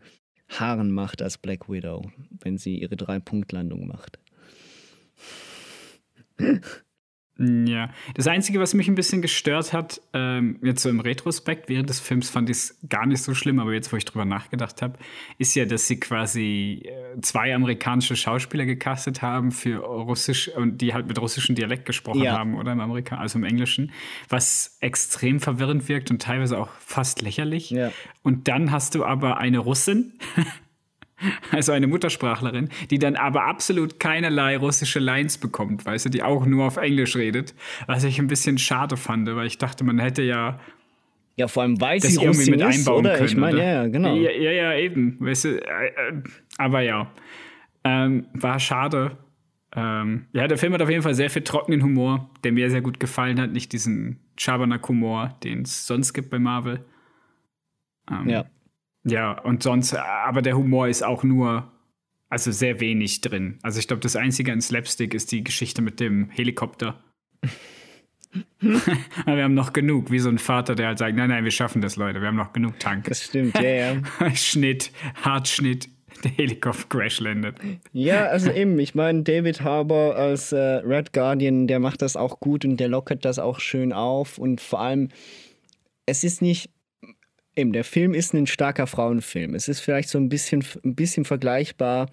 [0.49, 2.09] Haaren macht als Black Widow,
[2.41, 4.21] wenn sie ihre Drei-Punkt-Landung macht.
[7.39, 11.91] Ja, das Einzige, was mich ein bisschen gestört hat, ähm, jetzt so im Retrospekt, während
[11.91, 14.81] des Films fand ich es gar nicht so schlimm, aber jetzt, wo ich drüber nachgedacht
[14.81, 14.99] habe,
[15.37, 20.95] ist ja, dass sie quasi äh, zwei amerikanische Schauspieler gecastet haben für Russisch und die
[20.95, 22.39] halt mit russischem Dialekt gesprochen Ja.
[22.39, 23.93] haben oder im Amerikan also im Englischen,
[24.31, 27.69] was extrem verwirrend wirkt und teilweise auch fast lächerlich.
[27.69, 27.93] Ja.
[28.23, 30.15] Und dann hast du aber eine Russin,
[31.51, 36.47] also eine Muttersprachlerin, die dann aber absolut keinerlei russische Lines bekommt, weißt du, die auch
[36.47, 37.55] nur auf Englisch redet,
[37.87, 40.61] was ich ein bisschen schade fand, weil ich dachte, man hätte ja
[41.37, 43.15] Ja, vor allem das sie irgendwie mit ist, einbauen oder?
[43.17, 43.29] können.
[43.29, 44.15] ich meine, ja, ja, genau.
[44.15, 46.23] Ja, ja, ja, eben, weißt du, äh, äh,
[46.59, 47.11] aber ja,
[47.85, 49.17] ähm, war schade.
[49.75, 52.81] Ähm, ja, der Film hat auf jeden Fall sehr viel trockenen Humor, der mir sehr
[52.81, 56.85] gut gefallen hat, nicht diesen Schabernack-Humor, den es sonst gibt bei Marvel.
[58.11, 58.45] Ähm, ja.
[59.07, 61.71] Ja, und sonst, äh, aber der Humor ist auch nur,
[62.29, 63.59] also sehr wenig drin.
[63.63, 67.03] Also ich glaube, das Einzige an Slapstick ist die Geschichte mit dem Helikopter.
[68.61, 71.53] aber wir haben noch genug, wie so ein Vater, der halt sagt, nein, nein, wir
[71.53, 73.05] schaffen das, Leute, wir haben noch genug Tank.
[73.05, 73.97] Das stimmt, ja, ja.
[74.35, 74.91] Schnitt,
[75.23, 75.89] Hartschnitt,
[76.25, 77.59] der Helikopter crash landet.
[77.93, 82.41] Ja, also eben, ich meine, David Harbour als äh, Red Guardian, der macht das auch
[82.41, 85.11] gut und der lockert das auch schön auf und vor allem,
[86.07, 86.71] es ist nicht,
[87.57, 89.55] eben, der Film ist ein starker Frauenfilm.
[89.55, 92.11] Es ist vielleicht so ein bisschen, ein bisschen vergleichbar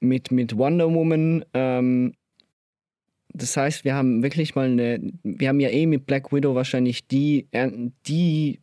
[0.00, 1.44] mit, mit Wonder Woman.
[1.54, 2.14] Ähm,
[3.32, 7.06] das heißt, wir haben wirklich mal eine, wir haben ja eh mit Black Widow wahrscheinlich
[7.06, 7.70] die, äh,
[8.06, 8.60] die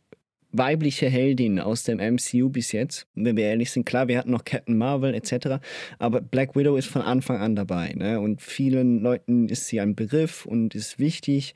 [0.56, 3.06] weibliche Heldin aus dem MCU bis jetzt.
[3.14, 5.58] Wenn wir ehrlich sind, klar, wir hatten noch Captain Marvel etc.,
[5.98, 7.92] aber Black Widow ist von Anfang an dabei.
[7.94, 8.20] Ne?
[8.20, 11.54] Und vielen Leuten ist sie ein Begriff und ist wichtig.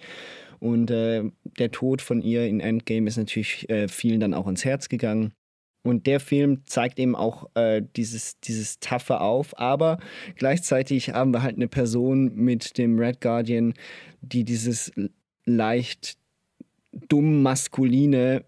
[0.60, 1.24] Und äh,
[1.58, 5.32] der Tod von ihr in Endgame ist natürlich äh, vielen dann auch ins Herz gegangen.
[5.82, 9.98] Und der Film zeigt eben auch äh, dieses, dieses Taffe auf, aber
[10.36, 13.74] gleichzeitig haben wir halt eine Person mit dem Red Guardian,
[14.20, 14.92] die dieses
[15.46, 16.18] leicht
[17.08, 18.44] dumm maskuline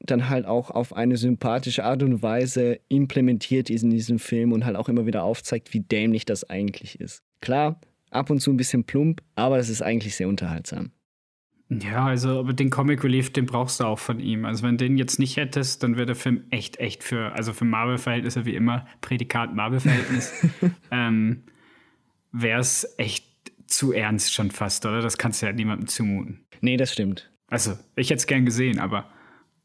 [0.00, 4.64] dann halt auch auf eine sympathische Art und Weise implementiert ist in diesem Film und
[4.64, 7.22] halt auch immer wieder aufzeigt, wie dämlich das eigentlich ist.
[7.40, 10.90] Klar, ab und zu ein bisschen plump, aber es ist eigentlich sehr unterhaltsam.
[11.68, 14.44] Ja, also, aber den Comic Relief, den brauchst du auch von ihm.
[14.44, 17.52] Also, wenn du den jetzt nicht hättest, dann wäre der Film echt, echt für, also
[17.52, 20.32] für Marvel-Verhältnisse wie immer, Prädikat Marvel-Verhältnis,
[20.92, 21.42] ähm,
[22.30, 23.26] wäre es echt
[23.66, 25.00] zu ernst schon fast, oder?
[25.00, 26.46] Das kannst du ja niemandem zumuten.
[26.60, 27.32] Nee, das stimmt.
[27.48, 29.10] Also, ich hätte es gern gesehen, aber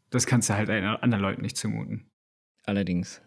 [0.09, 2.07] das kannst du halt anderen Leuten nicht zumuten.
[2.65, 3.21] Allerdings.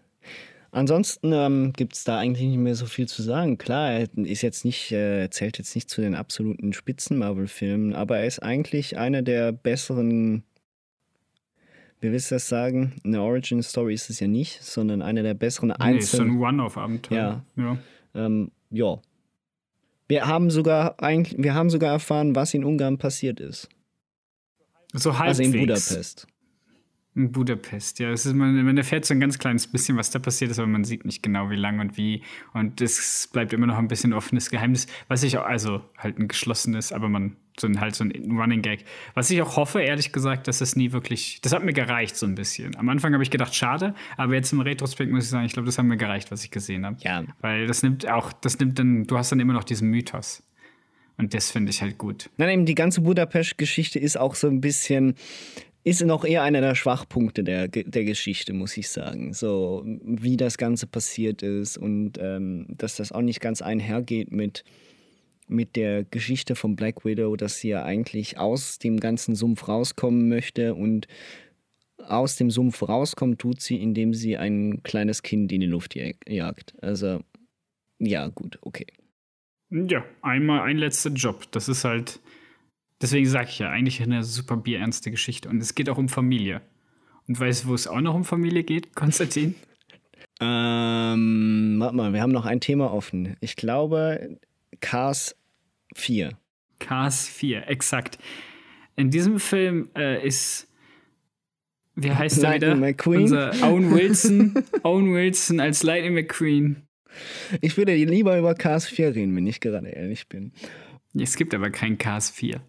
[0.74, 3.58] Ansonsten ähm, gibt es da eigentlich nicht mehr so viel zu sagen.
[3.58, 8.26] Klar, er ist jetzt nicht, äh, zählt jetzt nicht zu den absoluten Spitzen-Marvel-Filmen, aber er
[8.26, 10.42] ist eigentlich einer der besseren,
[12.00, 12.94] wie willst du das sagen?
[13.04, 16.38] Eine Origin-Story ist es ja nicht, sondern einer der besseren Nee, ist so einzelnen.
[16.38, 17.44] ein One-Off-Abenteuer.
[17.56, 17.62] Ja.
[17.62, 17.78] ja.
[18.26, 18.98] ähm, ja.
[20.08, 23.68] Wir haben sogar eigentlich, wir haben sogar erfahren, was in Ungarn passiert ist.
[24.92, 25.38] So halbwegs.
[25.38, 26.26] Also in Budapest.
[27.16, 28.10] In Budapest, ja.
[28.10, 30.66] Es ist, man, man erfährt so ein ganz kleines bisschen, was da passiert ist, aber
[30.66, 32.22] man sieht nicht genau, wie lang und wie.
[32.54, 36.26] Und es bleibt immer noch ein bisschen offenes Geheimnis, was ich auch, also halt ein
[36.26, 38.84] geschlossenes, aber man, so ein, halt so ein Running Gag.
[39.14, 42.26] Was ich auch hoffe, ehrlich gesagt, dass es nie wirklich, das hat mir gereicht so
[42.26, 42.74] ein bisschen.
[42.74, 45.66] Am Anfang habe ich gedacht, schade, aber jetzt im Retrospekt muss ich sagen, ich glaube,
[45.66, 46.96] das hat mir gereicht, was ich gesehen habe.
[46.98, 47.22] Ja.
[47.40, 50.42] Weil das nimmt auch, das nimmt dann, du hast dann immer noch diesen Mythos.
[51.16, 52.28] Und das finde ich halt gut.
[52.38, 55.14] Nein, eben die ganze Budapest-Geschichte ist auch so ein bisschen,
[55.84, 59.34] ist noch eher einer der Schwachpunkte der, der Geschichte, muss ich sagen.
[59.34, 64.64] So, wie das Ganze passiert ist und ähm, dass das auch nicht ganz einhergeht mit,
[65.46, 70.28] mit der Geschichte von Black Widow, dass sie ja eigentlich aus dem ganzen Sumpf rauskommen
[70.28, 71.06] möchte und
[71.98, 76.16] aus dem Sumpf rauskommen tut sie, indem sie ein kleines Kind in die Luft jag-
[76.26, 76.74] jagt.
[76.82, 77.20] Also,
[77.98, 78.86] ja, gut, okay.
[79.70, 81.50] Ja, einmal ein letzter Job.
[81.52, 82.20] Das ist halt,
[83.04, 85.50] deswegen sage ich ja, eigentlich eine super bierernste Geschichte.
[85.50, 86.62] Und es geht auch um Familie.
[87.28, 89.54] Und weißt du, wo es auch noch um Familie geht, Konstantin?
[90.40, 93.36] Ähm, warte mal, wir haben noch ein Thema offen.
[93.38, 94.36] Ich glaube,
[94.80, 95.36] Cars
[95.94, 96.36] 4.
[96.80, 98.18] Cars 4, exakt.
[98.96, 100.66] In diesem Film äh, ist,
[101.94, 102.66] wie heißt er wieder?
[102.66, 103.22] Lightning McQueen.
[103.22, 104.64] Unser Owen Wilson.
[104.82, 106.82] Owen Wilson als Lightning McQueen.
[107.60, 110.50] Ich würde lieber über Cars 4 reden, wenn ich gerade ehrlich bin.
[111.16, 112.60] Es gibt aber kein Cars 4.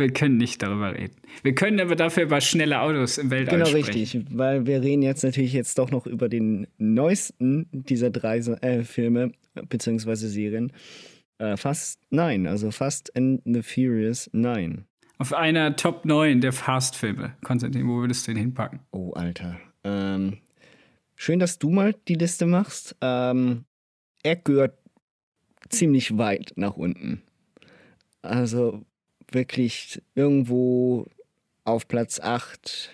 [0.00, 1.14] Wir können nicht darüber reden.
[1.42, 3.92] Wir können aber dafür über schnelle Autos im Weltall Genau sprechen.
[3.92, 8.82] richtig, weil wir reden jetzt natürlich jetzt doch noch über den neuesten dieser drei äh,
[8.82, 9.32] Filme
[9.68, 10.72] beziehungsweise Serien.
[11.38, 14.84] Äh, Fast 9, also Fast and the Furious 9.
[15.18, 17.36] Auf einer Top 9 der Fast-Filme.
[17.44, 18.80] Konstantin, wo würdest du ihn hinpacken?
[18.90, 19.60] Oh, Alter.
[19.84, 20.38] Ähm,
[21.14, 22.96] schön, dass du mal die Liste machst.
[23.02, 23.64] Ähm,
[24.22, 24.78] er gehört
[25.68, 27.22] ziemlich weit nach unten.
[28.22, 28.82] Also
[29.34, 31.06] wirklich irgendwo
[31.64, 32.90] auf Platz 8,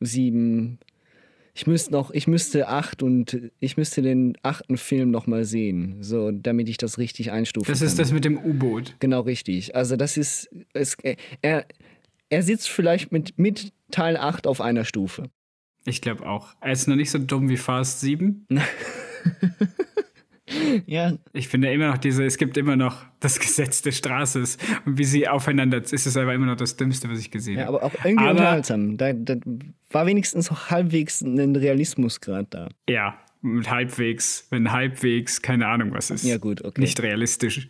[0.00, 0.78] 7.
[1.54, 5.96] Ich müsste noch, ich müsste acht und ich müsste den achten Film noch mal sehen,
[6.04, 7.88] so damit ich das richtig einstufen Das kann.
[7.88, 8.94] ist das mit dem U-Boot.
[9.00, 9.74] Genau richtig.
[9.74, 10.96] Also das ist es,
[11.42, 11.66] er,
[12.30, 15.30] er sitzt vielleicht mit, mit Teil 8 auf einer Stufe.
[15.84, 16.54] Ich glaube auch.
[16.60, 18.46] Er ist noch nicht so dumm wie Fast 7.
[20.86, 24.98] Ja, Ich finde immer noch diese, es gibt immer noch das Gesetz des Straßes und
[24.98, 27.82] wie sie aufeinander, ist es aber immer noch das Dümmste, was ich gesehen ja habe.
[27.82, 28.96] aber auch irgendwie Aber- unterhaltsam.
[28.96, 29.36] Da, da
[29.90, 32.68] war wenigstens auch halbwegs ein Realismusgrad da.
[32.88, 36.24] Ja, mit halbwegs, wenn halbwegs, keine Ahnung was ist.
[36.24, 36.80] Ja, gut, okay.
[36.80, 37.68] Nicht realistisch.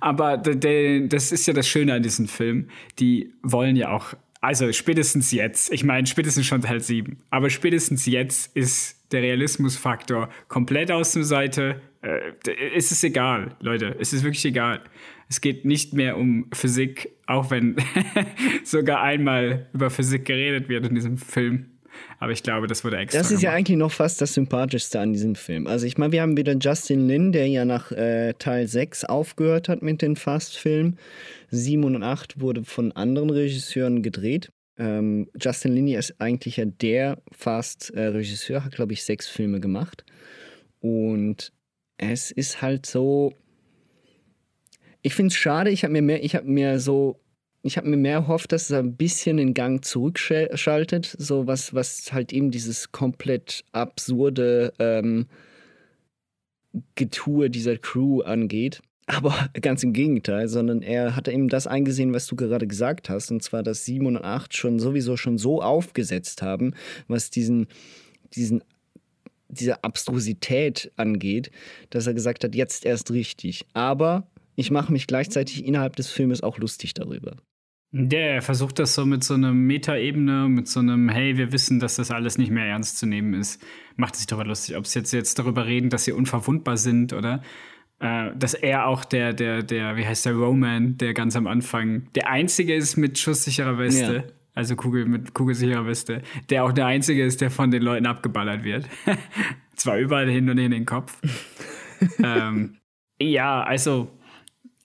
[0.00, 2.68] Aber d- d- das ist ja das Schöne an diesem Film.
[2.98, 8.06] Die wollen ja auch, also spätestens jetzt, ich meine spätestens schon Teil 7, aber spätestens
[8.06, 11.82] jetzt ist der Realismusfaktor komplett aus der Seite.
[12.02, 12.32] Äh,
[12.74, 14.80] es ist egal, Leute, es ist wirklich egal.
[15.28, 17.76] Es geht nicht mehr um Physik, auch wenn
[18.64, 21.66] sogar einmal über Physik geredet wird in diesem Film.
[22.18, 23.18] Aber ich glaube, das wurde extra.
[23.18, 23.58] Das ist ja gemacht.
[23.58, 25.66] eigentlich noch fast das Sympathischste an diesem Film.
[25.66, 29.68] Also ich meine, wir haben wieder Justin Lin, der ja nach äh, Teil 6 aufgehört
[29.68, 30.98] hat mit den Fast-Filmen.
[31.50, 34.50] 7 und 8 wurde von anderen Regisseuren gedreht.
[34.78, 40.04] Ähm, Justin Lin ist eigentlich ja der Fast-Regisseur, hat glaube ich sechs Filme gemacht.
[40.80, 41.52] Und
[42.00, 43.34] es ist halt so.
[45.02, 47.20] Ich finde es schade, ich habe mir mehr, ich habe mir so
[47.62, 52.12] ich habe mir mehr erhofft, dass er ein bisschen den Gang zurückschaltet, so was, was
[52.12, 55.26] halt eben dieses komplett absurde ähm,
[56.94, 58.80] Getue dieser Crew angeht.
[59.06, 63.30] Aber ganz im Gegenteil, sondern er hatte eben das eingesehen, was du gerade gesagt hast,
[63.30, 66.74] und zwar, dass 7 und 8 schon sowieso schon so aufgesetzt haben,
[67.08, 67.66] was diesen,
[68.34, 68.62] diesen
[69.50, 71.50] diese Abstrusität angeht,
[71.90, 73.66] dass er gesagt hat, jetzt erst richtig.
[73.72, 77.36] Aber ich mache mich gleichzeitig innerhalb des Filmes auch lustig darüber.
[77.92, 81.80] Der er versucht das so mit so einer Metaebene, mit so einem, hey, wir wissen,
[81.80, 83.60] dass das alles nicht mehr ernst zu nehmen ist.
[83.96, 84.76] Macht sich darüber lustig.
[84.76, 87.42] Ob es jetzt, jetzt darüber reden, dass sie unverwundbar sind oder
[87.98, 92.08] äh, dass er auch der, der, der, wie heißt der, Roman, der ganz am Anfang,
[92.14, 94.14] der Einzige ist mit schusssicherer Weste.
[94.14, 94.22] Ja.
[94.60, 96.20] Also Kugel mit kugelsicherer Weste,
[96.50, 98.86] der auch der Einzige ist, der von den Leuten abgeballert wird.
[99.74, 101.18] Zwar überall hin und in den Kopf.
[102.22, 102.76] ähm,
[103.18, 104.10] ja, also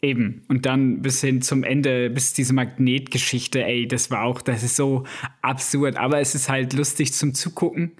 [0.01, 0.43] Eben.
[0.49, 4.75] Und dann bis hin zum Ende, bis diese Magnetgeschichte, ey, das war auch, das ist
[4.75, 5.03] so
[5.41, 5.97] absurd.
[5.97, 7.93] Aber es ist halt lustig zum Zugucken.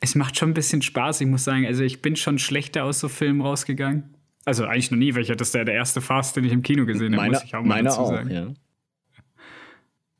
[0.00, 1.64] Es macht schon ein bisschen Spaß, ich muss sagen.
[1.64, 4.16] Also ich bin schon schlechter aus so Filmen rausgegangen.
[4.44, 6.62] Also eigentlich noch nie, weil ich das ist ja der erste Fast, den ich im
[6.62, 8.30] Kino gesehen habe, muss ich auch mal dazu auch, sagen.
[8.30, 8.52] ja.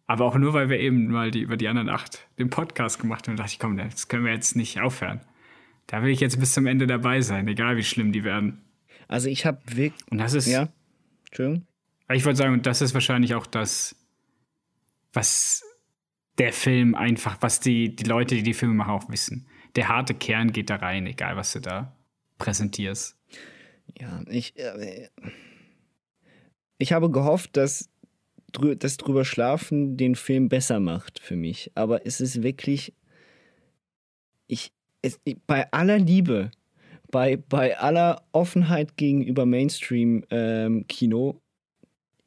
[0.06, 3.26] Aber auch nur, weil wir eben mal die, über die anderen acht den Podcast gemacht
[3.26, 3.36] haben.
[3.36, 5.20] Da dachte ich, komm, das können wir jetzt nicht aufhören.
[5.88, 8.64] Da will ich jetzt bis zum Ende dabei sein, egal wie schlimm die werden.
[9.08, 10.10] Also ich habe wirklich.
[10.10, 10.68] Und das ist, Ja,
[11.26, 11.66] Entschuldigung.
[12.12, 13.96] Ich wollte sagen, und das ist wahrscheinlich auch das,
[15.12, 15.64] was
[16.38, 19.46] der Film einfach, was die, die Leute, die die Filme machen, auch wissen.
[19.74, 21.96] Der harte Kern geht da rein, egal was du da
[22.38, 23.16] präsentierst.
[23.98, 24.56] Ja, ich.
[24.58, 25.08] Äh,
[26.78, 27.88] ich habe gehofft, dass
[28.56, 31.70] drü das drüber schlafen den Film besser macht für mich.
[31.74, 32.92] Aber es ist wirklich.
[34.48, 36.50] Ich, es, ich bei aller Liebe,
[37.10, 41.40] bei, bei aller Offenheit gegenüber Mainstream-Kino,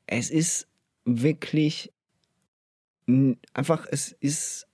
[0.07, 0.67] es ist
[1.05, 1.91] wirklich
[3.53, 4.65] einfach, es ist.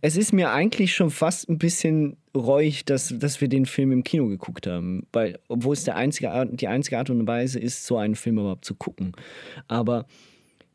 [0.00, 4.02] Es ist mir eigentlich schon fast ein bisschen reuig, dass, dass wir den Film im
[4.02, 5.06] Kino geguckt haben.
[5.12, 8.38] Weil, obwohl es der einzige Art, die einzige Art und Weise ist, so einen Film
[8.38, 9.12] überhaupt zu gucken.
[9.68, 10.06] Aber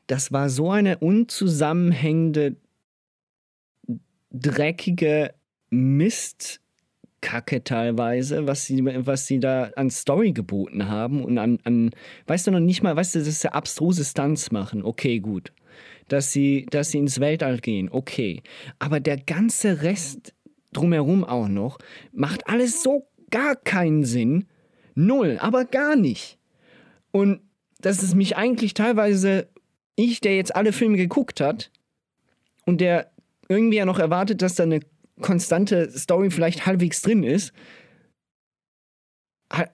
[0.08, 2.56] das war so eine unzusammenhängende,
[4.32, 5.34] dreckige
[5.70, 11.92] Mistkacke teilweise, was sie, was sie da an Story geboten haben und an, an,
[12.28, 14.84] weißt du noch nicht mal, weißt du, dass sie abstruse Stunts machen.
[14.84, 15.52] Okay, gut.
[16.08, 17.90] Dass sie, dass sie ins Weltall gehen.
[17.90, 18.44] Okay.
[18.78, 20.34] Aber der ganze Rest
[20.72, 21.80] drumherum auch noch
[22.12, 24.46] macht alles so gar keinen Sinn.
[24.94, 26.38] Null, aber gar nicht.
[27.12, 27.42] Und
[27.82, 29.50] dass es mich eigentlich teilweise,
[29.96, 31.72] ich, der jetzt alle Filme geguckt hat
[32.66, 33.12] und der
[33.48, 34.80] irgendwie ja noch erwartet, dass da eine
[35.22, 37.54] konstante Story vielleicht halbwegs drin ist,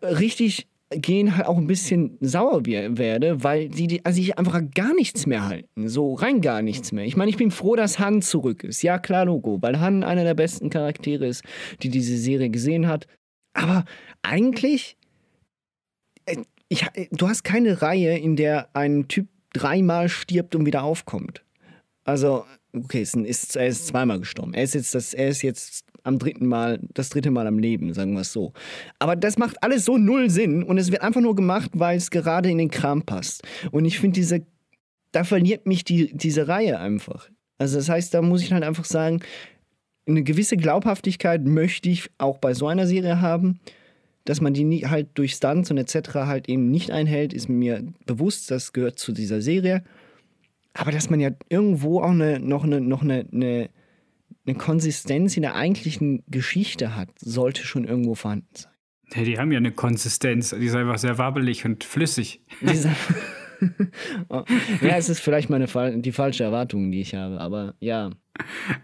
[0.03, 4.61] richtig gehen halt auch ein bisschen sauer we- werde, weil die, die also sich einfach
[4.75, 5.87] gar nichts mehr halten.
[5.87, 7.05] So rein gar nichts mehr.
[7.05, 8.81] Ich meine, ich bin froh, dass Han zurück ist.
[8.81, 11.43] Ja, klar, Logo, weil Han einer der besten Charaktere ist,
[11.81, 13.07] die diese Serie gesehen hat.
[13.53, 13.85] Aber
[14.21, 14.97] eigentlich,
[16.25, 21.43] äh, ich, du hast keine Reihe, in der ein Typ dreimal stirbt und wieder aufkommt.
[22.03, 24.53] Also, okay, es ist, er ist zweimal gestorben.
[24.53, 27.93] Er ist jetzt, das, er ist jetzt am dritten Mal, das dritte Mal am Leben,
[27.93, 28.53] sagen wir es so.
[28.99, 32.09] Aber das macht alles so null Sinn und es wird einfach nur gemacht, weil es
[32.09, 33.43] gerade in den Kram passt.
[33.71, 34.45] Und ich finde diese,
[35.11, 37.29] da verliert mich die, diese Reihe einfach.
[37.57, 39.21] Also das heißt, da muss ich halt einfach sagen,
[40.07, 43.59] eine gewisse Glaubhaftigkeit möchte ich auch bei so einer Serie haben.
[44.25, 46.13] Dass man die nie, halt durch Stunts und etc.
[46.15, 49.83] halt eben nicht einhält, ist mir bewusst, das gehört zu dieser Serie.
[50.73, 53.69] Aber dass man ja irgendwo auch eine, noch, eine, noch eine, eine,
[54.45, 58.71] eine Konsistenz in der eigentlichen Geschichte hat, sollte schon irgendwo vorhanden sein.
[59.13, 60.51] Ja, die haben ja eine Konsistenz.
[60.51, 62.41] Die ist einfach sehr wabbelig und flüssig.
[64.29, 64.43] Oh,
[64.81, 65.67] ja, es ist vielleicht meine
[65.97, 68.09] die falsche Erwartung, die ich habe, aber ja.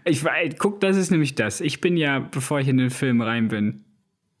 [0.04, 0.24] Ich
[0.58, 1.60] guck, das ist nämlich das.
[1.60, 3.84] Ich bin ja, bevor ich in den Film rein bin,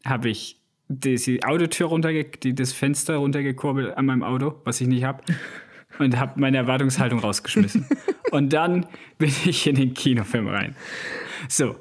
[0.04, 0.57] habe ich
[0.88, 5.22] die, die Autotür runterge die, das Fenster runtergekurbelt an meinem Auto, was ich nicht habe.
[5.98, 7.86] Und habe meine Erwartungshaltung rausgeschmissen.
[8.30, 8.86] Und dann
[9.16, 10.76] bin ich in den Kinofilm rein.
[11.48, 11.76] So.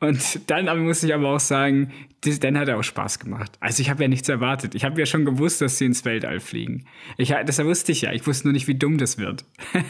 [0.00, 1.92] Und dann muss ich aber auch sagen,
[2.22, 3.52] das, dann hat er auch Spaß gemacht.
[3.60, 4.74] Also ich habe ja nichts erwartet.
[4.74, 6.86] Ich habe ja schon gewusst, dass sie ins Weltall fliegen.
[7.18, 8.12] Ich, das wusste ich ja.
[8.12, 9.44] Ich wusste nur nicht, wie dumm das wird.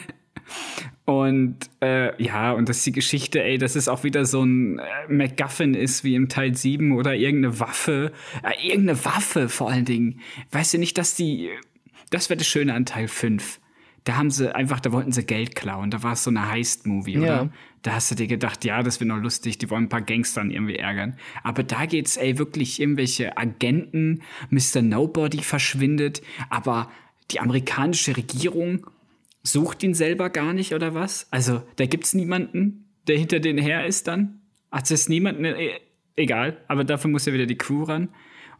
[1.10, 4.82] und äh, ja, und dass die Geschichte, ey, dass es auch wieder so ein äh,
[5.08, 8.12] MacGuffin ist wie im Teil 7 oder irgendeine Waffe.
[8.44, 10.20] Äh, irgendeine Waffe vor allen Dingen.
[10.52, 11.50] Weißt du nicht, dass die.
[12.10, 13.58] Das wäre das Schöne an Teil 5
[14.04, 15.90] da haben sie einfach, da wollten sie Geld klauen.
[15.90, 17.26] Da war es so eine Heist-Movie, oder?
[17.26, 17.48] Ja.
[17.82, 20.50] Da hast du dir gedacht, ja, das wird noch lustig, die wollen ein paar Gangstern
[20.50, 21.18] irgendwie ärgern.
[21.42, 24.80] Aber da geht's, ey, wirklich irgendwelche Agenten, Mr.
[24.80, 26.90] Nobody verschwindet, aber
[27.30, 28.86] die amerikanische Regierung
[29.42, 31.26] sucht ihn selber gar nicht, oder was?
[31.30, 34.40] Also, da gibt's niemanden, der hinter denen her ist dann.
[34.70, 35.80] Hat es niemanden, äh,
[36.16, 38.10] egal, aber dafür muss ja wieder die Crew ran.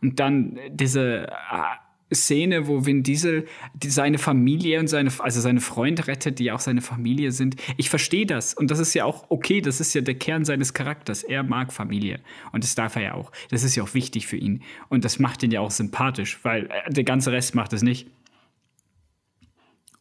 [0.01, 5.61] Und dann diese äh, Szene, wo Vin Diesel die, seine Familie und seine, also seine
[5.61, 7.57] Freunde rettet, die ja auch seine Familie sind.
[7.76, 8.55] Ich verstehe das.
[8.55, 9.61] Und das ist ja auch okay.
[9.61, 11.22] Das ist ja der Kern seines Charakters.
[11.22, 12.20] Er mag Familie.
[12.53, 13.31] Und das darf er ja auch.
[13.51, 14.62] Das ist ja auch wichtig für ihn.
[14.89, 18.09] Und das macht ihn ja auch sympathisch, weil äh, der ganze Rest macht es nicht.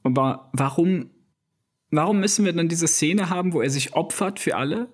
[0.03, 1.09] Aber warum,
[1.91, 4.89] warum müssen wir dann diese Szene haben, wo er sich opfert für alle,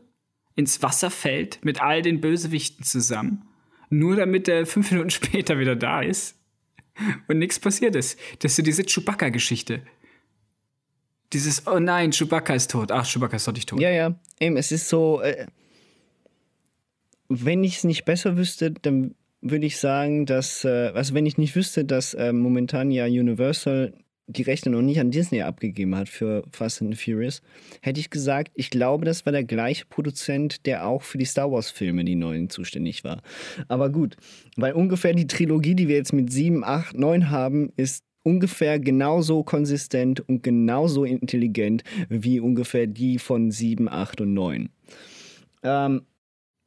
[0.56, 3.46] ins Wasser fällt, mit all den Bösewichten zusammen,
[3.90, 6.38] nur damit er fünf Minuten später wieder da ist?
[7.28, 8.20] und nichts passiert ist.
[8.40, 9.82] Das ist so diese Chewbacca-Geschichte.
[11.34, 12.92] Dieses, oh nein, Chewbacca ist tot.
[12.92, 13.80] Ach, Chewbacca ist doch nicht tot.
[13.80, 14.16] Ja, ja.
[14.40, 15.48] Eben, es ist so, äh,
[17.28, 21.38] wenn ich es nicht besser wüsste, dann würde ich sagen, dass, äh, also wenn ich
[21.38, 23.94] nicht wüsste, dass äh, momentan ja Universal
[24.28, 27.42] die Rechte noch nicht an Disney abgegeben hat für Fast and Furious,
[27.82, 31.52] hätte ich gesagt, ich glaube, das war der gleiche Produzent, der auch für die Star
[31.52, 33.22] Wars-Filme, die neuen, zuständig war.
[33.68, 34.18] Aber gut,
[34.56, 39.44] weil ungefähr die Trilogie, die wir jetzt mit 7, 8, 9 haben, ist ungefähr genauso
[39.44, 44.70] konsistent und genauso intelligent wie ungefähr die von 7, 8 und 9.
[45.64, 46.02] Ähm,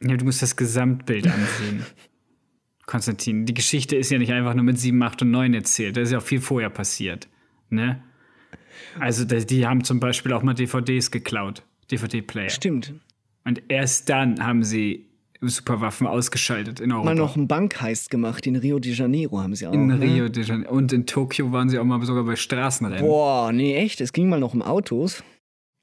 [0.01, 1.85] Ja, du musst das Gesamtbild ansehen.
[2.87, 5.97] Konstantin, die Geschichte ist ja nicht einfach nur mit 7, 8 und 9 erzählt.
[5.97, 7.29] Da ist ja auch viel vorher passiert.
[7.71, 8.03] Ne?
[8.99, 11.63] Also, die die haben zum Beispiel auch mal DVDs geklaut.
[11.91, 12.51] DVD-Player.
[12.51, 12.95] stimmt.
[13.45, 15.07] Und erst dann haben sie
[15.41, 17.05] Superwaffen ausgeschaltet in Europa.
[17.11, 19.73] Mal noch einen Bankheist gemacht in Rio de Janeiro haben sie auch.
[19.73, 20.01] in ne?
[20.01, 20.75] Rio de Janeiro.
[20.75, 23.05] Und in Tokio waren sie auch mal sogar bei Straßenrennen.
[23.05, 24.01] Boah, nee, echt?
[24.01, 25.23] Es ging mal noch um Autos.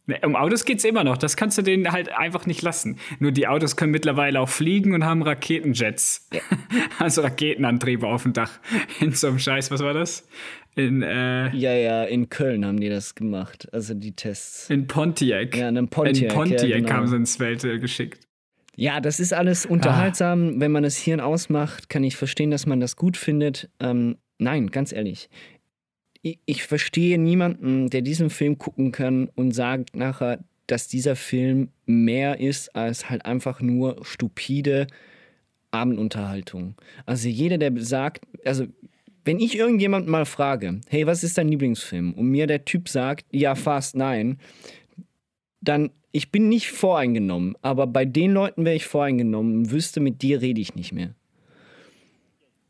[0.07, 1.17] Ne, Um Autos geht's immer noch.
[1.17, 2.97] Das kannst du denen halt einfach nicht lassen.
[3.19, 6.29] Nur die Autos können mittlerweile auch fliegen und haben Raketenjets.
[6.99, 8.51] also Raketenantriebe auf dem Dach.
[8.99, 10.27] In so einem Scheiß, was war das?
[10.75, 13.67] In, äh, Ja, ja, in Köln haben die das gemacht.
[13.71, 14.69] Also die Tests.
[14.69, 15.55] in Pontiac.
[15.55, 16.89] Ja, in einem Pontiac, In Pontiac ja, genau.
[16.91, 18.27] haben sie ins Weltall geschickt.
[18.75, 20.59] Ja, das ist alles unterhaltsam.
[20.59, 23.69] Wenn man das Hirn ausmacht, kann ich verstehen, dass man das gut findet.
[23.79, 25.29] Ähm, nein, ganz ehrlich.
[26.21, 31.69] Ich, ich verstehe niemanden, der diesen Film gucken kann und sagt nachher, dass dieser Film
[31.85, 34.87] mehr ist als halt einfach nur stupide
[35.71, 36.75] Abendunterhaltung.
[37.05, 38.65] Also jeder, der sagt, also
[39.25, 42.13] wenn ich irgendjemand mal frage, hey, was ist dein Lieblingsfilm?
[42.13, 44.37] Und mir der Typ sagt, ja, Fast Nein,
[45.61, 50.21] dann, ich bin nicht voreingenommen, aber bei den Leuten wäre ich voreingenommen und wüsste, mit
[50.21, 51.15] dir rede ich nicht mehr.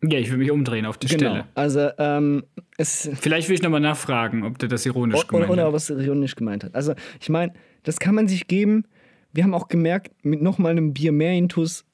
[0.04, 1.18] Ja, ich will mich umdrehen auf die Genau.
[1.32, 1.46] Stelle.
[1.56, 2.44] Also, ähm,
[2.78, 3.10] es.
[3.16, 5.74] Vielleicht will ich nochmal nachfragen, ob der das ironisch Oder, gemeint oder hat.
[5.74, 6.76] was er ironisch gemeint hat.
[6.76, 7.54] Also, ich meine,
[7.84, 8.84] das kann man sich geben.
[9.34, 11.86] Wir haben auch gemerkt, mit nochmal einem Bier mehr Intus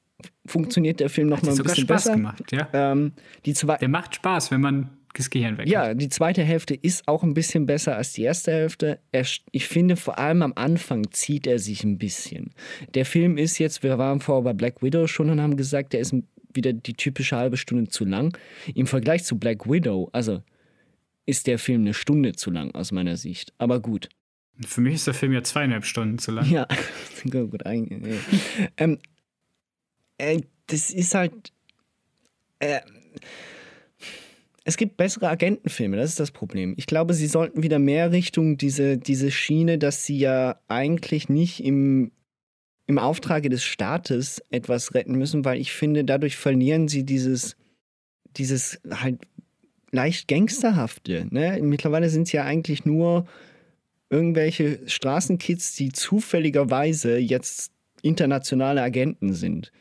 [0.46, 2.16] funktioniert der Film Hat nochmal ein bisschen Spaß besser.
[2.16, 2.68] gemacht, ja.
[2.72, 3.12] Ähm,
[3.44, 5.72] die zwei, Der macht Spaß, wenn man das Gehirn weg hat.
[5.72, 8.98] Ja, die zweite Hälfte ist auch ein bisschen besser als die erste Hälfte.
[9.12, 12.50] Er, ich finde, vor allem am Anfang zieht er sich ein bisschen.
[12.94, 16.00] Der Film ist jetzt, wir waren vorher bei Black Widow schon und haben gesagt, der
[16.00, 16.14] ist
[16.54, 18.36] wieder die typische halbe Stunde zu lang.
[18.74, 20.42] Im Vergleich zu Black Widow, also
[21.26, 23.52] ist der Film eine Stunde zu lang aus meiner Sicht.
[23.58, 24.08] Aber gut.
[24.66, 26.50] Für mich ist der Film ja zweieinhalb Stunden zu lang.
[26.50, 26.66] Ja,
[27.30, 28.16] gut, eigentlich.
[28.76, 28.98] ähm,
[30.22, 31.52] äh, das ist halt.
[32.60, 32.80] Äh,
[34.64, 36.74] es gibt bessere Agentenfilme, das ist das Problem.
[36.76, 41.64] Ich glaube, sie sollten wieder mehr Richtung diese, diese Schiene, dass sie ja eigentlich nicht
[41.64, 42.12] im,
[42.86, 47.56] im Auftrage des Staates etwas retten müssen, weil ich finde, dadurch verlieren sie dieses,
[48.36, 49.18] dieses halt
[49.90, 51.26] leicht Gangsterhafte.
[51.30, 51.58] Ne?
[51.60, 53.26] Mittlerweile sind es ja eigentlich nur
[54.10, 59.72] irgendwelche Straßenkids, die zufälligerweise jetzt internationale Agenten sind.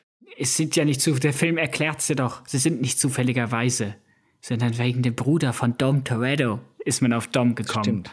[0.41, 2.41] Es sind ja nicht zu, der Film erklärt's dir doch.
[2.47, 3.95] Sie sind nicht zufälligerweise,
[4.41, 7.83] sondern wegen dem Bruder von Dom Toretto ist man auf Dom gekommen.
[7.83, 8.11] Stimmt.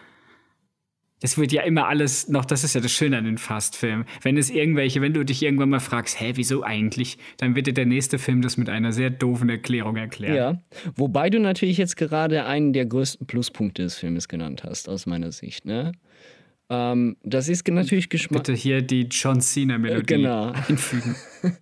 [1.20, 4.04] Das wird ja immer alles noch, das ist ja das Schöne an den Fast-Filmen.
[4.22, 7.72] Wenn es irgendwelche, wenn du dich irgendwann mal fragst, hä, wieso eigentlich, dann wird dir
[7.72, 10.36] der nächste Film das mit einer sehr doofen Erklärung erklären.
[10.36, 10.62] Ja,
[10.96, 15.32] wobei du natürlich jetzt gerade einen der größten Pluspunkte des Filmes genannt hast, aus meiner
[15.32, 15.64] Sicht.
[15.64, 15.92] Ne?
[16.68, 18.44] Ähm, das ist natürlich Geschmack.
[18.44, 20.52] Bitte hier die John Cena-Melodie Genau.
[20.52, 21.16] einfügen.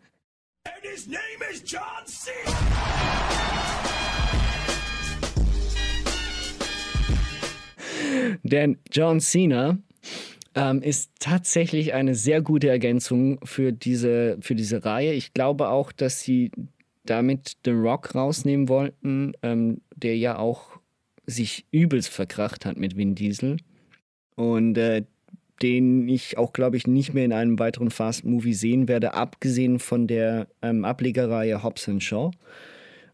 [0.66, 1.20] And his name
[1.52, 2.30] is John C.
[8.42, 9.78] Denn John Cena
[10.56, 15.12] ähm, ist tatsächlich eine sehr gute Ergänzung für diese, für diese Reihe.
[15.12, 16.50] Ich glaube auch, dass sie
[17.04, 20.80] damit The Rock rausnehmen wollten, ähm, der ja auch
[21.26, 23.58] sich übelst verkracht hat mit Vin Diesel.
[24.34, 25.04] Und äh,
[25.62, 30.06] den ich auch, glaube ich, nicht mehr in einem weiteren Fast-Movie sehen werde, abgesehen von
[30.06, 32.30] der ähm, Ablegerreihe Hobbs Shaw.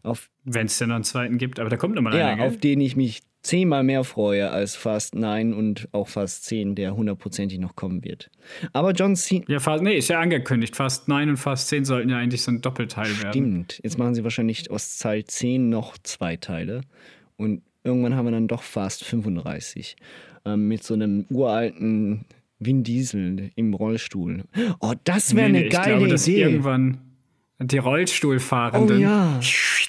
[0.03, 2.53] Auf Wenn es denn noch einen zweiten gibt, aber da kommt nochmal ja, einer, auf
[2.53, 2.59] gell?
[2.59, 7.59] den ich mich zehnmal mehr freue als Fast 9 und auch Fast 10, der hundertprozentig
[7.59, 8.31] noch kommen wird.
[8.71, 9.45] Aber John Cena.
[9.47, 10.75] Ja, fast, nee, ist ja angekündigt.
[10.75, 13.31] Fast 9 und fast 10 sollten ja eigentlich so ein Doppelteil werden.
[13.31, 13.81] Stimmt.
[13.83, 16.81] Jetzt machen sie wahrscheinlich aus Teil 10 noch zwei Teile.
[17.37, 19.95] Und irgendwann haben wir dann doch Fast 35.
[20.45, 22.25] Ähm, mit so einem uralten
[22.59, 24.43] Vin Diesel im Rollstuhl.
[24.79, 26.41] Oh, das wäre Nee, nee, eine ich geile glaube, dass Idee.
[26.41, 26.97] irgendwann
[27.59, 29.39] die Rollstuhlfahrenden, Oh ja.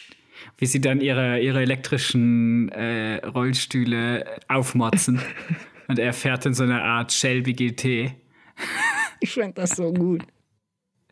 [0.59, 5.21] wie sie dann ihre, ihre elektrischen äh, Rollstühle aufmotzen.
[5.89, 8.13] und er fährt in so einer Art Shelby GT.
[9.21, 10.23] Ich fand das so gut.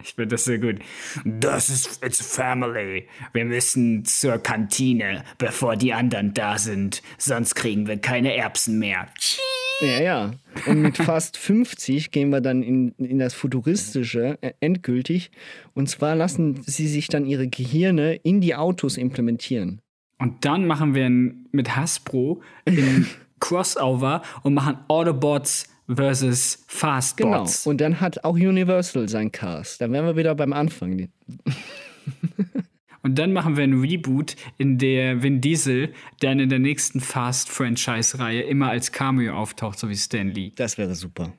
[0.03, 0.76] Ich finde das sehr gut.
[1.24, 3.07] Das ist it's family.
[3.32, 7.03] Wir müssen zur Kantine, bevor die anderen da sind.
[7.18, 9.09] Sonst kriegen wir keine Erbsen mehr.
[9.80, 10.30] Ja, ja.
[10.66, 15.30] Und mit fast 50 gehen wir dann in, in das Futuristische äh, endgültig.
[15.74, 19.80] Und zwar lassen sie sich dann ihre Gehirne in die Autos implementieren.
[20.18, 23.09] Und dann machen wir mit Hasbro ein
[23.40, 26.66] Crossover und machen Autobots versus Genau.
[26.68, 27.66] Fastbots.
[27.66, 29.80] Und dann hat auch Universal sein Cast.
[29.80, 31.09] Da wären wir wieder beim Anfang.
[33.05, 38.43] Und dann machen wir ein Reboot, in der Vin Diesel dann in der nächsten Fast-Franchise-Reihe
[38.43, 40.53] immer als Cameo auftaucht, so wie Stan Lee.
[40.55, 41.33] Das wäre super.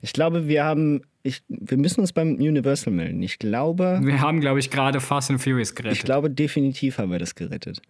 [0.00, 1.02] Ich glaube, wir haben.
[1.22, 3.22] Ich, wir müssen uns beim Universal melden.
[3.22, 4.00] Ich glaube.
[4.02, 6.04] Wir haben, glaube ich, gerade Fast and Furious Ich gerettet.
[6.04, 7.82] glaube, definitiv haben wir das gerettet.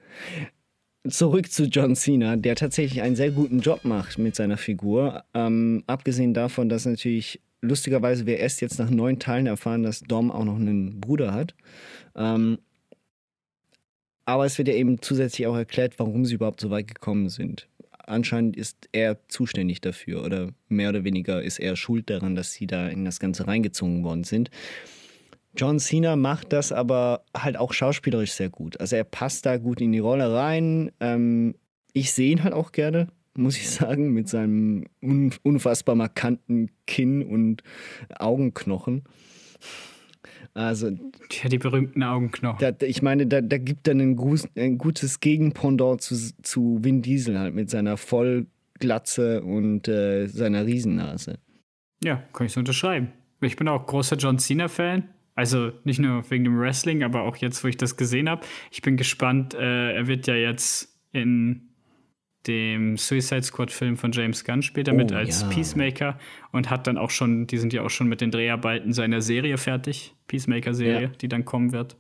[1.08, 5.24] Zurück zu John Cena, der tatsächlich einen sehr guten Job macht mit seiner Figur.
[5.32, 10.30] Ähm, abgesehen davon, dass natürlich lustigerweise wir erst jetzt nach neun Teilen erfahren, dass Dom
[10.30, 11.54] auch noch einen Bruder hat.
[12.14, 12.58] Ähm,
[14.26, 17.66] aber es wird ja eben zusätzlich auch erklärt, warum sie überhaupt so weit gekommen sind.
[17.98, 22.66] Anscheinend ist er zuständig dafür oder mehr oder weniger ist er schuld daran, dass sie
[22.66, 24.50] da in das Ganze reingezogen worden sind.
[25.56, 28.78] John Cena macht das aber halt auch schauspielerisch sehr gut.
[28.80, 30.92] Also er passt da gut in die Rolle rein.
[31.00, 31.54] Ähm,
[31.92, 37.22] ich sehe ihn halt auch gerne, muss ich sagen, mit seinem un unfassbar markanten Kinn
[37.22, 37.62] und
[38.18, 39.02] Augenknochen.
[40.54, 42.58] Also, Ja, die berühmten Augenknochen.
[42.58, 44.18] da, ich meine, da, da gibt er ein,
[44.56, 51.38] ein gutes Gegenpendant zu, zu Vin Diesel halt mit seiner Vollglatze und äh, seiner Riesennase.
[52.02, 53.12] Ja, kann ich so unterschreiben.
[53.40, 55.08] Ich bin auch großer John Cena-Fan.
[55.34, 58.44] Also nicht nur wegen dem Wrestling, aber auch jetzt, wo ich das gesehen habe.
[58.70, 59.54] Ich bin gespannt.
[59.54, 61.68] Äh, er wird ja jetzt in
[62.46, 65.48] dem Suicide Squad-Film von James Gunn später Oh, mit als ja.
[65.48, 66.18] Peacemaker
[66.52, 69.58] und hat dann auch schon, die sind ja auch schon mit den Dreharbeiten seiner Serie
[69.58, 71.08] fertig, Peacemaker-Serie, Ja.
[71.08, 71.96] die dann kommen wird.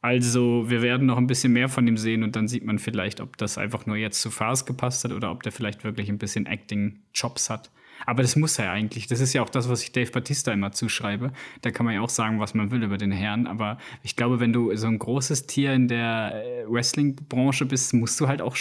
[0.00, 3.20] Also, wir werden noch ein bisschen mehr von ihm sehen und dann sieht man vielleicht,
[3.20, 6.18] ob das einfach nur jetzt zu Fars gepasst hat oder ob der vielleicht wirklich ein
[6.18, 7.70] bisschen Acting-Jobs hat.
[8.04, 9.06] Aber das muss er ja eigentlich.
[9.06, 11.32] Das ist ja auch das, was ich Dave Batista immer zuschreibe.
[11.62, 13.46] Da kann man ja auch sagen, was man will über den Herrn.
[13.46, 18.20] Aber ich glaube, wenn du so ein großes Tier in der äh, Wrestling-Branche bist, musst
[18.20, 18.56] du halt auch,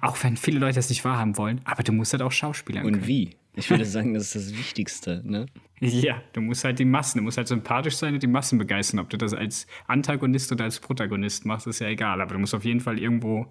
[0.00, 2.92] auch wenn viele Leute das nicht wahrhaben wollen, aber du musst halt auch Schauspielern Und
[2.92, 3.06] können.
[3.06, 3.30] wie?
[3.56, 5.22] Ich würde sagen, das ist das Wichtigste.
[5.24, 5.46] Ne?
[5.80, 8.98] Ja, du musst halt die Massen, du musst halt sympathisch sein und die Massen begeistern.
[8.98, 12.20] Ob du das als Antagonist oder als Protagonist machst, ist ja egal.
[12.20, 13.46] Aber du musst auf jeden Fall irgendwo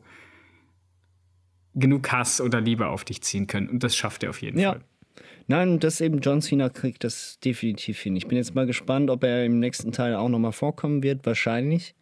[1.74, 3.70] genug Hass oder Liebe auf dich ziehen können.
[3.70, 4.74] Und das schafft er auf jeden Ja.
[4.74, 4.82] Fall.
[5.48, 8.16] Nein, dass eben John Cena kriegt das definitiv hin.
[8.16, 11.26] Ich bin jetzt mal gespannt, ob er im nächsten Teil auch nochmal vorkommen wird.
[11.26, 11.96] Wahrscheinlich.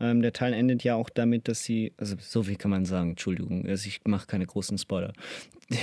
[0.00, 3.10] Ähm, der Teil endet ja auch damit, dass sie, also so viel kann man sagen,
[3.10, 5.12] Entschuldigung, also ich mache keine großen Spoiler.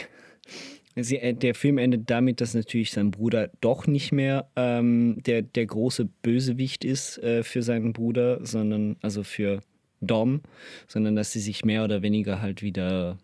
[1.00, 5.44] Sie, äh, der Film endet damit, dass natürlich sein Bruder doch nicht mehr ähm, der,
[5.44, 9.62] der große Bösewicht ist äh, für seinen Bruder, sondern, also für
[10.02, 10.42] Dom,
[10.88, 13.20] sondern dass sie sich mehr oder weniger halt wieder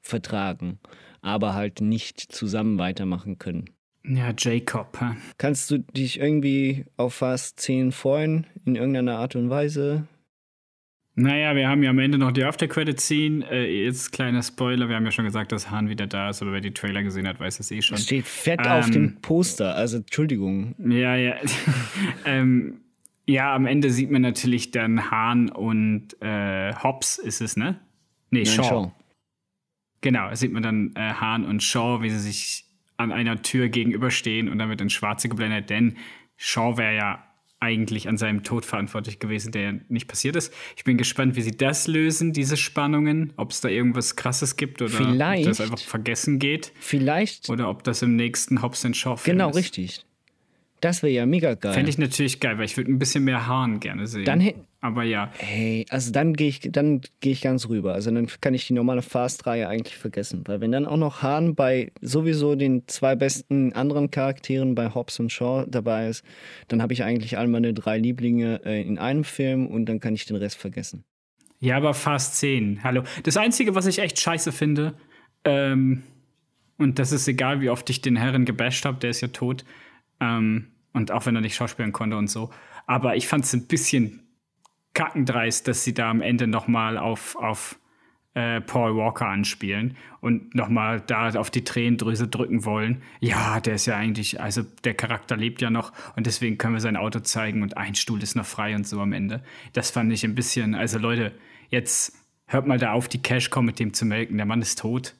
[0.00, 0.78] vertragen,
[1.22, 3.70] aber halt nicht zusammen weitermachen können.
[4.04, 4.98] Ja, Jacob.
[5.38, 10.06] Kannst du dich irgendwie auf Fast 10 freuen, in irgendeiner Art und Weise?
[11.14, 13.44] Naja, wir haben ja am Ende noch die After-Credit-Scene.
[13.50, 16.52] Äh, jetzt kleiner Spoiler, wir haben ja schon gesagt, dass Hahn wieder da ist, aber
[16.52, 17.96] wer die Trailer gesehen hat, weiß es eh schon.
[17.96, 20.74] Das steht fett auf Ähm, dem Poster, also Entschuldigung.
[20.78, 21.36] Ja, ja.
[22.24, 22.80] ähm,
[23.26, 27.78] ja, am Ende sieht man natürlich dann Hahn und äh, Hobbs ist es, ne?
[28.30, 28.64] Nee, Nein, Shaw.
[28.64, 28.92] Shaw.
[30.02, 32.64] Genau, da sieht man dann äh, Hahn und Shaw, wie sie sich
[32.96, 35.96] an einer Tür gegenüberstehen und dann wird in Schwarze geblendet, denn
[36.36, 37.24] Shaw wäre ja
[37.60, 40.52] eigentlich an seinem Tod verantwortlich gewesen, der ja nicht passiert ist.
[40.76, 44.82] Ich bin gespannt, wie sie das lösen, diese Spannungen, ob es da irgendwas Krasses gibt
[44.82, 45.46] oder Vielleicht.
[45.46, 49.50] ob das einfach vergessen geht Vielleicht, oder ob das im nächsten Hobbs Shaw Film genau
[49.50, 49.56] ist.
[49.56, 50.04] richtig.
[50.80, 51.72] Das wäre ja mega geil.
[51.72, 54.24] Fände ich natürlich geil, weil ich würde ein bisschen mehr Hahn gerne sehen.
[54.24, 54.52] Dann
[54.82, 57.94] Aber ja, Hey, also dann gehe ich, dann gehe ich ganz rüber.
[57.94, 60.42] Also dann kann ich die normale Fast-Reihe eigentlich vergessen.
[60.46, 65.20] Weil wenn dann auch noch Hahn bei sowieso den zwei besten anderen Charakteren bei Hobbs
[65.20, 66.24] und Shaw dabei ist,
[66.66, 70.16] dann habe ich eigentlich all meine drei Lieblinge äh, in einem Film und dann kann
[70.16, 71.04] ich den Rest vergessen.
[71.60, 72.82] Ja, aber Fast 10.
[72.82, 73.04] Hallo.
[73.22, 74.94] Das Einzige, was ich echt scheiße finde,
[75.44, 76.02] ähm,
[76.76, 79.64] und das ist egal, wie oft ich den Herren gebasht habe, der ist ja tot.
[80.18, 82.50] Ähm, und auch wenn er nicht schauspielen konnte und so.
[82.88, 84.21] Aber ich fand es ein bisschen
[84.94, 87.78] kackendreist, dass sie da am Ende nochmal auf, auf
[88.34, 93.02] äh, Paul Walker anspielen und nochmal da auf die Tränendrüse drücken wollen.
[93.20, 96.80] Ja, der ist ja eigentlich, also der Charakter lebt ja noch und deswegen können wir
[96.80, 99.42] sein Auto zeigen und ein Stuhl ist noch frei und so am Ende.
[99.72, 101.32] Das fand ich ein bisschen, also Leute,
[101.68, 102.14] jetzt
[102.46, 104.36] hört mal da auf, die Cash-Cow mit dem zu melken.
[104.36, 105.14] Der Mann ist tot.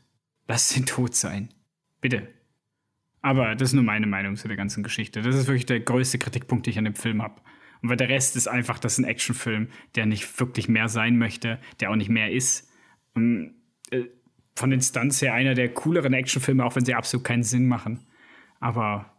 [0.49, 1.49] Lass ihn tot sein.
[2.01, 2.29] Bitte.
[3.21, 5.23] Aber das ist nur meine Meinung zu der ganzen Geschichte.
[5.23, 7.41] Das ist wirklich der größte Kritikpunkt, den ich an dem Film habe.
[7.83, 11.19] Und weil der Rest ist einfach, das ist ein Actionfilm, der nicht wirklich mehr sein
[11.19, 12.71] möchte, der auch nicht mehr ist.
[13.15, 13.55] Und,
[13.91, 14.05] äh,
[14.55, 18.01] von den Stunts her einer der cooleren Actionfilme, auch wenn sie absolut keinen Sinn machen.
[18.61, 19.13] Aber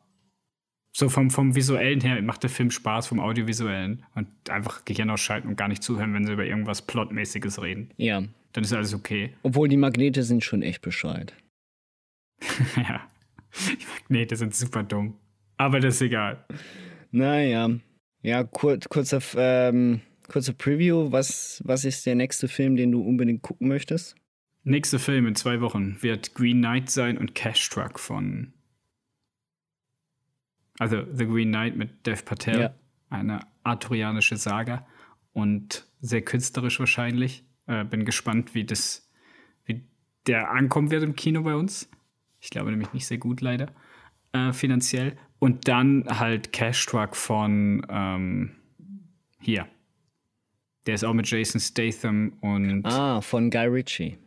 [0.95, 4.05] so vom, vom Visuellen her macht der Film Spaß, vom Audiovisuellen.
[4.15, 7.89] Und einfach Gehirn ausschalten und gar nicht zuhören, wenn sie über irgendwas Plotmäßiges reden.
[7.97, 8.23] Ja.
[8.53, 9.33] Dann ist alles okay.
[9.41, 11.33] Obwohl die Magnete sind schon echt bescheuert.
[12.77, 13.01] ja.
[13.67, 15.17] Die Magnete sind super dumm.
[15.57, 16.45] Aber das ist egal.
[17.11, 17.69] Naja.
[18.23, 21.11] Ja, kur kurzer, ähm, kurzer Preview.
[21.11, 24.15] Was, was ist der nächste Film, den du unbedingt gucken möchtest?
[24.63, 28.53] Nächster Film in zwei Wochen wird Green Knight sein und Cash Truck von.
[30.79, 32.61] Also The Green Knight mit Dev Patel.
[32.61, 32.75] Ja.
[33.09, 34.87] Eine arthurianische Saga.
[35.33, 37.43] Und sehr künstlerisch wahrscheinlich.
[37.67, 39.11] Äh, bin gespannt, wie das,
[39.65, 39.83] wie
[40.27, 41.89] der ankommen wird im Kino bei uns.
[42.39, 43.73] Ich glaube nämlich nicht sehr gut, leider.
[44.31, 45.17] Äh, finanziell.
[45.43, 48.51] Und dann halt Cash Truck von ähm,
[49.41, 49.67] hier.
[50.85, 54.17] Der ist auch mit Jason Statham und Ah, von Guy Ritchie.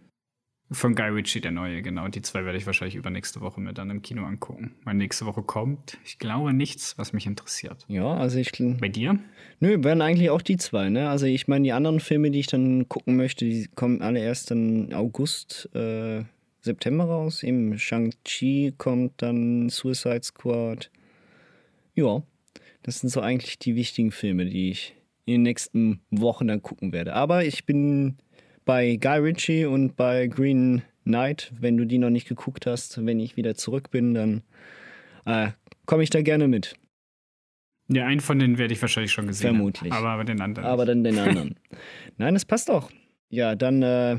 [0.71, 2.09] von Guy Ritchie, der neue, genau.
[2.09, 4.75] Die zwei werde ich wahrscheinlich übernächste Woche mir dann im Kino angucken.
[4.85, 7.85] Weil nächste Woche kommt, ich glaube, nichts, was mich interessiert.
[7.89, 8.53] Ja, also ich.
[8.81, 9.19] Bei dir?
[9.61, 11.09] Nö, werden eigentlich auch die zwei, ne?
[11.09, 14.51] Also ich meine, die anderen Filme, die ich dann gucken möchte, die kommen alle erst
[14.51, 16.25] dann August, äh,
[16.61, 17.43] September raus.
[17.43, 20.91] Eben Shang-Chi kommt dann, Suicide Squad.
[21.97, 22.22] Ja,
[22.82, 24.94] das sind so eigentlich die wichtigen Filme, die ich
[25.24, 27.14] in den nächsten Wochen dann gucken werde.
[27.14, 28.18] Aber ich bin
[28.64, 33.18] bei Guy Ritchie und bei Green Knight, wenn du die noch nicht geguckt hast, wenn
[33.18, 34.42] ich wieder zurück bin, dann
[35.24, 35.51] äh,
[35.86, 36.76] komme ich da gerne mit.
[37.88, 39.55] Ja, einen von denen werde ich wahrscheinlich schon gesehen.
[39.55, 39.92] Vermutlich.
[39.92, 40.05] Haben.
[40.05, 40.66] Aber, aber den anderen.
[40.66, 41.55] aber dann den anderen.
[42.18, 42.90] Nein, das passt auch.
[43.30, 44.18] Ja, dann äh,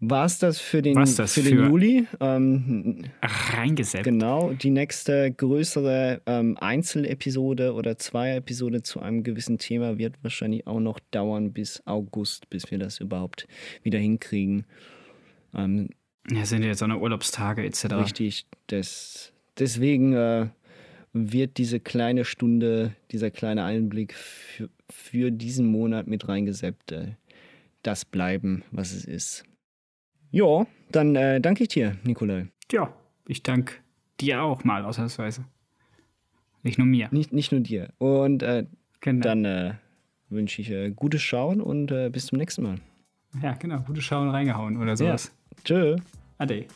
[0.00, 2.06] war es das für den, das für den für- Juli.
[2.20, 4.04] Ähm, reingesetzt.
[4.04, 10.80] genau, die nächste größere ähm, Einzelepisode oder Zweier-Episode zu einem gewissen Thema wird wahrscheinlich auch
[10.80, 13.48] noch dauern bis August, bis wir das überhaupt
[13.82, 14.64] wieder hinkriegen.
[15.54, 15.88] Ähm,
[16.30, 17.86] Ja, sind ja jetzt auch noch Urlaubstage etc.
[17.94, 18.46] Richtig.
[18.68, 20.46] Das, deswegen äh,
[21.12, 27.06] wird diese kleine Stunde, dieser kleine Einblick für, für diesen Monat mit reingeseppt, äh,
[27.82, 29.44] das bleiben, was es ist.
[30.30, 32.48] Ja, dann äh, danke ich dir, Nikolai.
[32.70, 32.92] Ja,
[33.26, 33.74] ich danke
[34.20, 35.44] dir auch mal, ausnahmsweise.
[36.62, 37.08] Nicht nur mir.
[37.12, 37.88] Nicht, nicht nur dir.
[37.98, 38.66] Und äh,
[39.00, 39.22] Genau.
[39.22, 39.74] dann äh,
[40.28, 42.76] wünsche ich äh, gutes Schauen und äh, bis zum nächsten Mal.
[43.42, 43.80] Ja, genau.
[43.80, 45.32] Gute Schauen reingehauen oder sowas.
[45.64, 45.96] Tschö.
[46.36, 46.66] Ade.